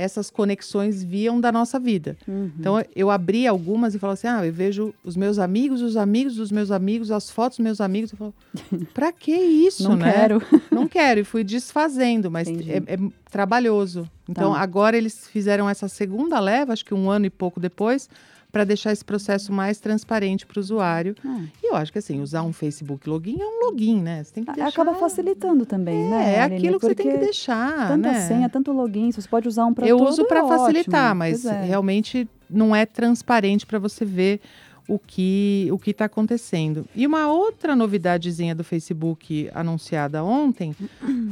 essas 0.00 0.30
conexões 0.30 1.02
viam 1.02 1.40
da 1.40 1.52
nossa 1.52 1.78
vida. 1.78 2.16
Uhum. 2.26 2.50
Então 2.58 2.82
eu 2.96 3.10
abri 3.10 3.46
algumas 3.46 3.94
e 3.94 3.98
falava 3.98 4.14
assim: 4.14 4.26
ah, 4.28 4.44
eu 4.46 4.52
vejo 4.52 4.94
os 5.04 5.16
meus 5.16 5.38
amigos, 5.38 5.82
os 5.82 5.96
amigos 5.96 6.34
dos 6.36 6.50
meus 6.50 6.70
amigos, 6.70 7.10
as 7.10 7.30
fotos 7.30 7.58
dos 7.58 7.64
meus 7.64 7.80
amigos. 7.80 8.12
Eu 8.12 8.18
falo, 8.18 8.34
pra 8.94 9.12
que 9.12 9.32
isso, 9.32 9.88
Não 9.88 9.96
né? 9.96 10.12
quero. 10.12 10.42
Não 10.70 10.88
quero. 10.88 11.20
E 11.20 11.24
fui 11.24 11.44
desfazendo, 11.44 12.30
mas 12.30 12.48
é, 12.48 12.76
é 12.94 12.98
trabalhoso. 13.30 14.08
Então 14.28 14.52
Tá. 14.52 14.60
agora 14.60 14.96
eles 14.96 15.26
fizeram 15.28 15.68
essa 15.68 15.88
segunda 15.88 16.38
leva, 16.40 16.72
acho 16.72 16.84
que 16.84 16.94
um 16.94 17.10
ano 17.10 17.26
e 17.26 17.30
pouco 17.30 17.58
depois, 17.60 18.08
para 18.50 18.64
deixar 18.64 18.92
esse 18.92 19.04
processo 19.04 19.52
mais 19.52 19.78
transparente 19.78 20.46
para 20.46 20.58
o 20.58 20.60
usuário. 20.60 21.14
Ah. 21.24 21.40
E 21.62 21.70
eu 21.70 21.76
acho 21.76 21.92
que 21.92 21.98
assim, 21.98 22.20
usar 22.20 22.42
um 22.42 22.52
Facebook 22.52 23.08
login 23.08 23.40
é 23.40 23.46
um 23.46 23.66
login, 23.66 24.00
né? 24.00 24.22
Você 24.24 24.34
tem 24.34 24.44
que 24.44 24.52
deixar. 24.52 24.68
Acaba 24.68 24.94
facilitando 24.94 25.64
também, 25.64 26.08
né? 26.08 26.32
É, 26.32 26.36
é 26.36 26.40
Aline? 26.42 26.56
aquilo 26.56 26.80
que 26.80 26.86
você 26.86 26.94
tem 26.94 27.10
que 27.10 27.18
deixar. 27.18 27.88
Tanta 27.88 28.12
né? 28.12 28.20
senha, 28.26 28.48
tanto 28.48 28.72
login, 28.72 29.12
você 29.12 29.28
pode 29.28 29.48
usar 29.48 29.66
um 29.66 29.74
para 29.74 29.86
Eu 29.86 29.98
uso 29.98 30.22
é 30.22 30.24
para 30.24 30.46
facilitar, 30.46 31.06
ótimo. 31.06 31.18
mas 31.18 31.44
é. 31.44 31.62
realmente 31.62 32.28
não 32.48 32.74
é 32.74 32.84
transparente 32.84 33.64
para 33.64 33.78
você 33.78 34.04
ver 34.04 34.40
o 34.88 34.98
que 34.98 35.68
o 35.72 35.78
que 35.78 35.90
está 35.90 36.04
acontecendo. 36.06 36.86
E 36.94 37.06
uma 37.06 37.32
outra 37.32 37.74
novidadezinha 37.76 38.54
do 38.54 38.62
Facebook 38.64 39.50
anunciada 39.54 40.22
ontem 40.24 40.74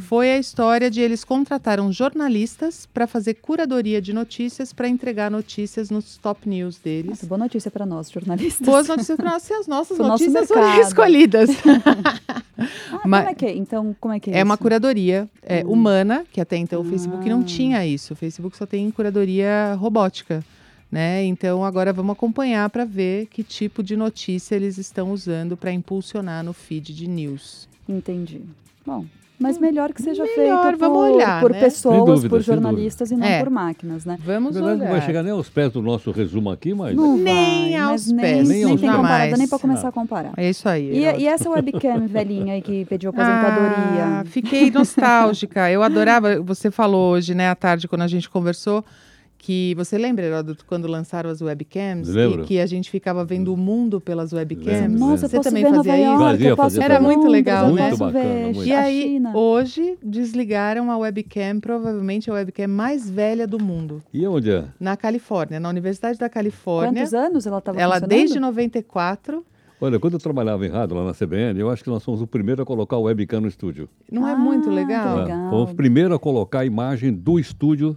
foi 0.00 0.33
a 0.33 0.38
história 0.38 0.90
de 0.90 1.00
eles 1.00 1.25
contrataram 1.25 1.93
jornalistas 1.93 2.87
para 2.87 3.07
fazer 3.07 3.35
curadoria 3.35 4.00
de 4.00 4.12
notícias 4.12 4.73
para 4.73 4.88
entregar 4.88 5.31
notícias 5.31 5.90
nos 5.90 6.17
top 6.17 6.49
news 6.49 6.78
deles. 6.78 7.11
Nossa, 7.11 7.26
boa 7.26 7.38
notícia 7.38 7.71
para 7.71 7.85
nós, 7.87 8.11
jornalistas. 8.11 8.67
Boas 8.67 8.88
notícias 8.88 9.17
para 9.17 9.31
nós, 9.31 9.43
se 9.43 9.52
as 9.52 9.67
nossas 9.67 9.99
notícias 9.99 10.49
foram 10.49 10.81
escolhidas. 10.81 11.50
Ah, 12.90 13.00
Mas- 13.07 13.21
como 13.23 13.31
é 13.31 13.35
que 13.35 13.47
é? 13.47 13.57
Então, 13.57 13.97
como 14.00 14.14
é 14.14 14.19
que 14.21 14.31
é 14.31 14.38
É 14.40 14.45
uma 14.45 14.55
isso? 14.55 14.62
curadoria 14.62 15.28
é, 15.43 15.64
Hum. 15.64 15.71
humana, 15.73 16.25
que 16.33 16.40
até 16.40 16.57
então 16.57 16.81
o 16.81 16.85
Facebook 16.85 17.28
não 17.28 17.40
Ah. 17.40 17.45
tinha 17.45 17.87
isso. 17.87 18.12
O 18.14 18.17
Facebook 18.17 18.57
só 18.57 18.67
tem 18.67 18.90
curadoria 18.90 19.75
robótica. 19.78 20.45
Né? 20.90 21.23
Então 21.25 21.62
agora 21.64 21.92
vamos 21.92 22.12
acompanhar 22.14 22.68
para 22.71 22.85
ver 22.87 23.26
que 23.26 23.42
tipo 23.42 23.83
de 23.83 23.95
notícia 23.95 24.54
eles 24.57 24.78
estão 24.78 25.12
usando 25.12 25.54
para 25.57 25.71
impulsionar 25.71 26.42
no 26.42 26.54
feed 26.54 26.95
de 26.95 27.07
news. 27.07 27.68
Entendi. 27.87 28.40
Bom, 28.87 29.04
mas 29.38 29.59
melhor 29.59 29.92
que 29.92 30.00
seja 30.02 30.25
Hum, 30.25 30.26
melhor, 30.35 30.62
feito 30.62 30.78
por, 30.78 30.88
vamos 30.88 31.14
olhar, 31.14 31.40
por 31.42 31.52
né? 31.52 31.61
Pessoas, 31.61 32.04
dúvida, 32.07 32.28
por 32.30 32.40
jornalistas 32.40 33.11
e 33.11 33.16
não 33.16 33.26
É. 33.26 33.38
por 33.38 33.50
máquinas, 33.50 34.07
né? 34.07 34.16
Vamos 34.25 34.54
Na 34.54 34.61
verdade, 34.62 34.80
olhar. 34.80 34.85
não 34.90 34.97
vai 34.99 35.07
chegar 35.07 35.23
nem 35.23 35.30
aos 35.30 35.50
pés 35.50 35.71
do 35.75 35.83
nosso 35.83 36.11
resumo 36.11 36.50
aqui, 36.50 36.73
mas. 36.73 36.97
Não 36.97 37.16
Nem 37.18 37.25
vai, 37.73 37.75
aos 37.76 37.90
mas 37.90 38.07
nem, 38.11 38.21
pés, 38.25 38.49
nem, 38.49 38.57
nem 38.62 38.71
aos 38.73 38.80
tem 38.80 38.88
pés. 38.88 38.97
comparada, 38.97 39.23
Jamais. 39.25 39.38
nem 39.38 39.49
para 39.49 39.59
começar 39.59 39.88
a 39.88 39.92
comparar. 39.92 40.33
É 40.38 40.49
isso 40.49 40.66
aí. 40.66 40.90
E, 40.90 41.04
Herói. 41.04 41.21
e 41.21 41.26
essa 41.28 41.50
webcam 41.50 42.07
velhinha 42.09 42.54
aí 42.54 42.62
que 42.62 42.87
pediu 42.87 43.11
Ah, 43.14 43.23
aposentadoria? 43.23 44.25
fiquei 44.25 44.71
nostálgica. 44.71 45.71
Eu 45.71 45.83
adorava. 45.83 46.40
Você 46.40 46.71
falou 46.71 47.12
hoje, 47.12 47.35
né, 47.35 47.50
à 47.50 47.54
tarde, 47.54 47.87
quando 47.87 48.02
a 48.02 48.09
gente 48.09 48.28
conversou, 48.30 48.83
que 49.38 49.73
você 49.76 49.97
lembra, 49.97 50.25
Heródoto, 50.26 50.64
quando 50.66 50.87
lançaram 50.88 51.30
as 51.30 51.40
webcams? 51.40 52.09
Lembro. 52.09 52.42
E 52.42 52.45
que 52.47 52.59
a 52.61 52.66
gente 52.66 52.90
ficava 52.90 53.25
vendo 53.25 53.54
o 53.54 53.57
mundo 53.57 54.00
pelas 54.00 54.33
webcams. 54.33 54.80
Lembro, 54.83 54.99
Nossa, 54.99 55.28
Você 55.28 55.40
também 55.40 55.62
fazia 55.64 55.97
isso? 55.99 56.18
Fazia, 56.18 56.57
fazia, 56.57 56.85
Era 56.85 57.00
muito 57.00 57.18
Londres, 57.18 57.33
legal, 57.33 57.73
né? 57.73 57.83
Muito 57.88 57.97
bacana, 57.99 58.45
muito. 58.47 58.64
E 58.64 58.73
aí, 58.73 59.02
China. 59.02 59.37
hoje, 59.37 59.97
desligaram 60.02 60.90
a 60.90 60.99
webcam, 60.99 61.61
provavelmente 61.61 62.28
a 62.30 62.35
webcam 62.35 62.66
mais 62.68 63.09
velha 63.09 63.47
do 63.47 63.62
mundo, 63.62 64.02
E 64.12 64.26
onde 64.26 64.50
é? 64.50 64.64
na 64.80 64.97
Califórnia, 64.97 65.61
na 65.61 65.68
Universidade 65.68 66.18
da 66.18 66.28
Califórnia. 66.28 66.92
Quantos 67.02 67.14
anos 67.14 67.46
ela 67.46 67.59
estava 67.59 67.81
Ela 67.81 68.01
desde 68.01 68.40
94. 68.40 69.44
Olha, 69.81 70.01
quando 70.01 70.14
eu 70.14 70.18
trabalhava 70.18 70.66
em 70.66 70.70
rádio 70.70 70.96
lá 70.96 71.05
na 71.05 71.14
CBN, 71.14 71.61
eu 71.61 71.70
acho 71.70 71.85
que 71.85 71.90
nós 71.90 72.03
fomos 72.05 72.20
o 72.20 72.27
primeiro 72.27 72.61
a 72.61 72.66
colocar 72.66 72.96
o 72.96 73.03
webcam 73.03 73.40
no 73.40 73.46
estúdio. 73.46 73.88
Não 74.11 74.27
é 74.27 74.33
Ah, 74.33 74.37
muito 74.37 74.68
que 74.68 74.74
legal? 74.74 75.18
É, 75.20 75.22
legal. 75.22 75.51
Fomos 75.51 75.70
o 75.70 75.74
primeiro 75.77 76.12
a 76.14 76.18
colocar 76.18 76.61
a 76.61 76.64
imagem 76.64 77.12
do 77.12 77.38
estúdio 77.38 77.96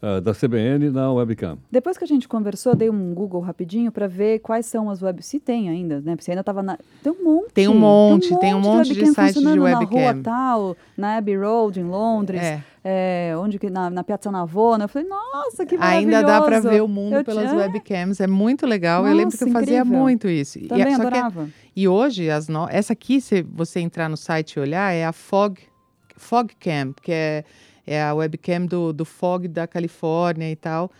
ah, 0.00 0.20
da 0.20 0.32
CBN 0.32 0.90
na 0.90 1.12
webcam. 1.12 1.58
Depois 1.70 1.98
que 1.98 2.04
a 2.04 2.06
gente 2.06 2.28
conversou, 2.28 2.72
eu 2.72 2.76
dei 2.76 2.90
um 2.90 3.12
Google 3.14 3.40
rapidinho 3.40 3.90
para 3.90 4.06
ver 4.06 4.38
quais 4.40 4.66
são 4.66 4.88
as 4.90 5.02
webs. 5.02 5.26
Se 5.26 5.40
tem 5.40 5.68
ainda, 5.68 6.00
né? 6.00 6.12
Porque 6.12 6.24
você 6.24 6.30
ainda 6.32 6.40
estava 6.40 6.62
na. 6.62 6.78
Tem 7.02 7.12
um 7.12 7.24
monte. 7.24 7.52
Tem 7.52 7.68
um 7.68 7.74
monte, 7.78 8.38
tem 8.38 8.54
um 8.54 8.60
monte 8.60 8.92
de 8.94 9.00
webcam 9.00 9.14
sites 9.14 9.34
de 9.34 9.40
funcionando 9.40 9.58
Na 9.70 9.78
webcam. 9.80 9.98
rua 10.00 10.22
tal, 10.22 10.76
na 10.96 11.16
Abbey 11.16 11.36
Road, 11.36 11.80
em 11.80 11.84
Londres. 11.84 12.40
É. 12.42 12.62
é, 12.84 13.34
onde 13.36 13.58
que 13.58 13.68
na, 13.68 13.90
na 13.90 14.04
Piazza 14.04 14.30
Navona. 14.30 14.84
Eu 14.84 14.88
falei, 14.88 15.08
nossa, 15.08 15.66
que 15.66 15.76
Ainda 15.80 16.22
dá 16.22 16.40
para 16.42 16.60
ver 16.60 16.82
o 16.82 16.88
mundo 16.88 17.16
Eu 17.16 17.24
pelas 17.24 17.48
tinha- 17.50 17.56
webcams. 17.60 18.20
É 18.20 18.26
muito 18.26 18.66
legal. 18.66 19.06
eu 19.06 19.14
lembro 19.14 19.36
que 19.36 19.42
eu 19.42 19.48
Nossa, 19.48 19.60
fazia 19.60 19.78
incrível. 19.80 19.98
muito 19.98 20.28
isso. 20.28 20.58
E- 20.58 20.68
Também 20.68 20.94
só 20.94 21.00
que- 21.00 21.06
adorava. 21.08 21.48
E 21.74 21.86
hoje, 21.88 22.30
as 22.30 22.48
no... 22.48 22.68
essa 22.70 22.92
aqui, 22.92 23.20
se 23.20 23.42
você 23.42 23.78
entrar 23.80 24.08
no 24.08 24.16
site 24.16 24.54
e 24.54 24.60
olhar, 24.60 24.92
é 24.92 25.04
a 25.04 25.12
Fog, 25.12 25.58
Fogcam, 26.16 26.92
que 27.00 27.12
é, 27.12 27.44
é 27.88 28.02
a 28.02 28.14
webcam 28.14 28.66
do, 28.66 28.92
do 28.92 29.04
Fog 29.04 29.48
da 29.48 29.66
Califórnia 29.66 30.50
e 30.50 30.56
tal. 30.56 30.90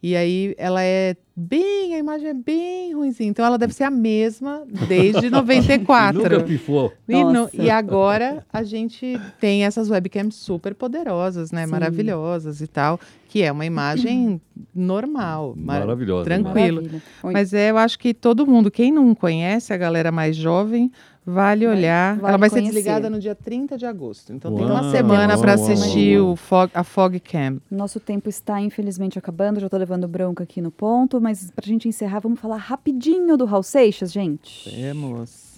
E 0.00 0.14
aí 0.14 0.54
ela 0.56 0.80
é 0.80 1.16
bem, 1.34 1.96
a 1.96 1.98
imagem 1.98 2.28
é 2.28 2.34
bem 2.34 2.94
ruimzinha. 2.94 3.28
Então 3.30 3.44
ela 3.44 3.58
deve 3.58 3.72
ser 3.74 3.82
a 3.82 3.90
mesma 3.90 4.62
desde 4.86 5.26
E 5.26 5.30
nunca 5.30 5.42
94. 5.42 6.44
pifou. 6.44 6.92
E, 7.08 7.24
no- 7.24 7.50
e 7.52 7.68
agora 7.68 8.46
a 8.52 8.62
gente 8.62 9.20
tem 9.40 9.64
essas 9.64 9.90
webcams 9.90 10.36
super 10.36 10.72
poderosas, 10.72 11.50
né? 11.50 11.64
Sim. 11.64 11.72
Maravilhosas 11.72 12.60
e 12.60 12.68
tal, 12.68 13.00
que 13.28 13.42
é 13.42 13.50
uma 13.50 13.66
imagem 13.66 14.40
normal, 14.72 15.54
mar- 15.56 15.80
Maravilhosa. 15.80 16.24
tranquilo. 16.26 16.76
Maravilha. 16.76 17.02
Oi. 17.24 17.32
Mas 17.32 17.52
é, 17.52 17.70
eu 17.72 17.76
acho 17.78 17.98
que 17.98 18.14
todo 18.14 18.46
mundo, 18.46 18.70
quem 18.70 18.92
não 18.92 19.12
conhece, 19.16 19.72
a 19.72 19.76
galera 19.76 20.12
mais 20.12 20.36
jovem, 20.36 20.92
vale 21.28 21.66
olhar. 21.66 22.16
vale 22.16 22.28
Ela 22.28 22.38
vai 22.38 22.48
ser 22.48 22.56
conhecer. 22.56 22.74
desligada 22.74 23.10
no 23.10 23.18
dia 23.20 23.34
30 23.34 23.76
de 23.78 23.86
agosto. 23.86 24.32
Então 24.32 24.54
tem 24.54 24.64
uma 24.64 24.82
Uau, 24.82 24.90
semana 24.90 25.34
uau, 25.34 25.40
para 25.42 25.54
uau, 25.56 25.62
assistir 25.62 26.18
uau. 26.20 26.32
o 26.32 26.36
Fog, 26.36 26.70
a 26.74 26.82
Fogcam. 26.84 27.58
Nosso 27.70 28.00
tempo 28.00 28.28
está 28.28 28.60
infelizmente 28.60 29.18
acabando, 29.18 29.60
já 29.60 29.66
estou 29.66 29.78
levando 29.78 30.08
bronca 30.08 30.44
aqui 30.44 30.60
no 30.60 30.70
ponto, 30.70 31.20
mas 31.20 31.50
para 31.54 31.64
a 31.64 31.68
gente 31.68 31.88
encerrar, 31.88 32.20
vamos 32.20 32.40
falar 32.40 32.56
rapidinho 32.56 33.36
do 33.36 33.44
Raul 33.44 33.62
Seixas, 33.62 34.12
gente. 34.12 34.70
Temos. 34.70 35.48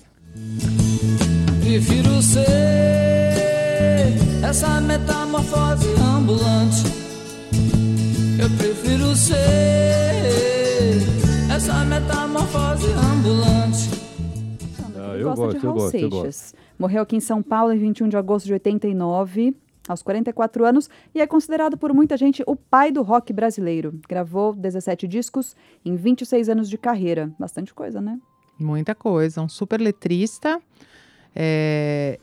Prefiro 1.62 2.22
ser 2.22 2.40
essa 4.48 4.80
metamorfose 4.80 5.88
ambulante. 6.16 6.84
Eu 8.40 8.48
prefiro 8.56 9.14
ser 9.14 9.36
essa 11.54 11.84
metamorfose 11.84 12.86
ambulante. 13.12 13.99
Ah, 15.10 15.14
Ele 15.14 15.24
gosta 15.24 15.44
gosto, 15.44 15.58
de 15.58 15.64
eu 15.64 15.70
Raul 15.70 15.82
gosto, 15.82 15.90
Seixas. 15.90 16.54
Morreu 16.78 17.02
aqui 17.02 17.16
em 17.16 17.20
São 17.20 17.42
Paulo 17.42 17.72
em 17.72 17.78
21 17.78 18.08
de 18.08 18.16
agosto 18.16 18.46
de 18.46 18.52
89, 18.52 19.54
aos 19.88 20.02
44 20.02 20.64
anos, 20.64 20.88
e 21.14 21.20
é 21.20 21.26
considerado 21.26 21.76
por 21.76 21.92
muita 21.92 22.16
gente 22.16 22.42
o 22.46 22.54
pai 22.54 22.92
do 22.92 23.02
rock 23.02 23.32
brasileiro. 23.32 23.98
Gravou 24.08 24.54
17 24.54 25.08
discos 25.08 25.56
em 25.84 25.96
26 25.96 26.48
anos 26.48 26.68
de 26.70 26.78
carreira. 26.78 27.30
Bastante 27.38 27.74
coisa, 27.74 28.00
né? 28.00 28.18
Muita 28.58 28.94
coisa. 28.94 29.40
Um 29.40 29.48
super 29.48 29.80
letrista, 29.80 30.60
é, 31.34 32.18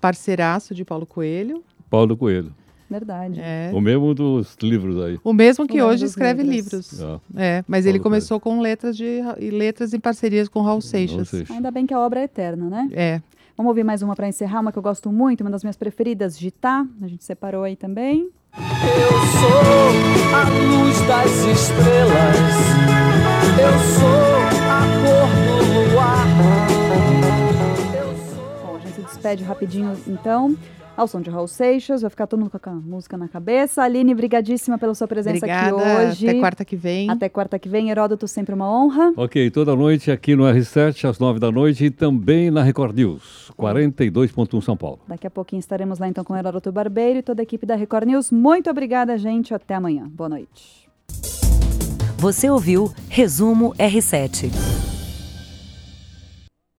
parceiraço 0.00 0.74
de 0.74 0.84
Paulo 0.84 1.06
Coelho. 1.06 1.64
Paulo 1.88 2.16
Coelho. 2.16 2.54
Verdade. 2.90 3.40
É. 3.40 3.70
O 3.72 3.80
mesmo 3.80 4.12
dos 4.14 4.56
livros 4.60 5.00
aí. 5.02 5.18
O 5.22 5.32
mesmo 5.32 5.66
que 5.66 5.74
O 5.74 5.76
mesmo 5.76 5.90
hoje 5.90 6.04
escreve 6.06 6.42
livros. 6.42 6.90
livros. 6.92 7.02
Ah, 7.02 7.20
É, 7.36 7.64
mas 7.68 7.84
Paulo 7.84 7.96
ele 7.96 8.02
começou 8.02 8.40
com 8.40 8.60
letras 8.60 8.96
de 8.96 9.20
letras 9.52 9.94
em 9.94 10.00
parcerias 10.00 10.48
com 10.48 10.60
Raul 10.60 10.80
Seixas. 10.80 11.28
Seixas. 11.28 11.54
Ainda 11.54 11.70
bem 11.70 11.86
que 11.86 11.94
a 11.94 12.00
obra 12.00 12.20
é 12.20 12.24
eterna, 12.24 12.68
né? 12.68 12.88
É. 12.92 13.22
Vamos 13.56 13.70
ouvir 13.70 13.84
mais 13.84 14.02
uma 14.02 14.16
para 14.16 14.26
encerrar, 14.26 14.60
uma 14.60 14.72
que 14.72 14.78
eu 14.78 14.82
gosto 14.82 15.12
muito, 15.12 15.42
uma 15.42 15.50
das 15.50 15.62
minhas 15.62 15.76
preferidas, 15.76 16.38
Gitá. 16.38 16.84
A 17.00 17.06
gente 17.06 17.22
separou 17.24 17.62
aí 17.62 17.76
também. 17.76 18.28
Eu 18.56 19.10
sou 19.38 20.34
a 20.34 20.48
luz 20.48 21.00
das 21.02 21.30
estrelas. 21.44 22.36
Eu 23.60 23.78
sou 24.00 24.36
a 24.66 24.80
cor 25.02 25.28
do 25.86 25.92
luar. 25.92 26.26
Eu 27.94 28.16
sou. 28.16 28.66
Bom, 28.66 28.76
a 28.76 28.78
gente 28.80 28.94
se 28.94 29.02
despede 29.02 29.44
rapidinho 29.44 29.92
então. 30.06 30.56
Ao 31.00 31.08
som 31.08 31.20
de 31.20 31.30
Raul 31.30 31.48
Seixas. 31.48 32.02
Vai 32.02 32.10
ficar 32.10 32.26
todo 32.26 32.38
mundo 32.38 32.50
com 32.50 32.70
a 32.70 32.74
música 32.74 33.16
na 33.16 33.26
cabeça. 33.26 33.82
Aline, 33.82 34.14
brigadíssima 34.14 34.78
pela 34.78 34.94
sua 34.94 35.08
presença 35.08 35.38
Obrigada, 35.38 35.76
aqui 35.76 36.08
hoje. 36.08 36.28
Até 36.28 36.40
quarta 36.40 36.64
que 36.64 36.76
vem. 36.76 37.10
Até 37.10 37.28
quarta 37.28 37.58
que 37.58 37.68
vem. 37.68 37.90
Heródoto, 37.90 38.28
sempre 38.28 38.54
uma 38.54 38.70
honra. 38.70 39.12
Ok, 39.16 39.50
toda 39.50 39.74
noite 39.74 40.10
aqui 40.10 40.36
no 40.36 40.44
R7, 40.44 41.08
às 41.08 41.18
9 41.18 41.40
da 41.40 41.50
noite, 41.50 41.86
e 41.86 41.90
também 41.90 42.50
na 42.50 42.62
Record 42.62 42.94
News, 42.94 43.50
42.1 43.58 44.60
São 44.60 44.76
Paulo. 44.76 45.00
Daqui 45.08 45.26
a 45.26 45.30
pouquinho 45.30 45.60
estaremos 45.60 45.98
lá 45.98 46.08
então 46.08 46.22
com 46.22 46.34
o 46.34 46.36
Heródoto 46.36 46.70
Barbeiro 46.70 47.20
e 47.20 47.22
toda 47.22 47.40
a 47.40 47.44
equipe 47.44 47.64
da 47.64 47.74
Record 47.74 48.06
News. 48.06 48.30
Muito 48.30 48.68
obrigada, 48.68 49.16
gente. 49.16 49.54
Até 49.54 49.74
amanhã. 49.74 50.06
Boa 50.08 50.28
noite. 50.28 50.88
Você 52.18 52.50
ouviu 52.50 52.92
Resumo 53.08 53.74
R7. 53.76 54.89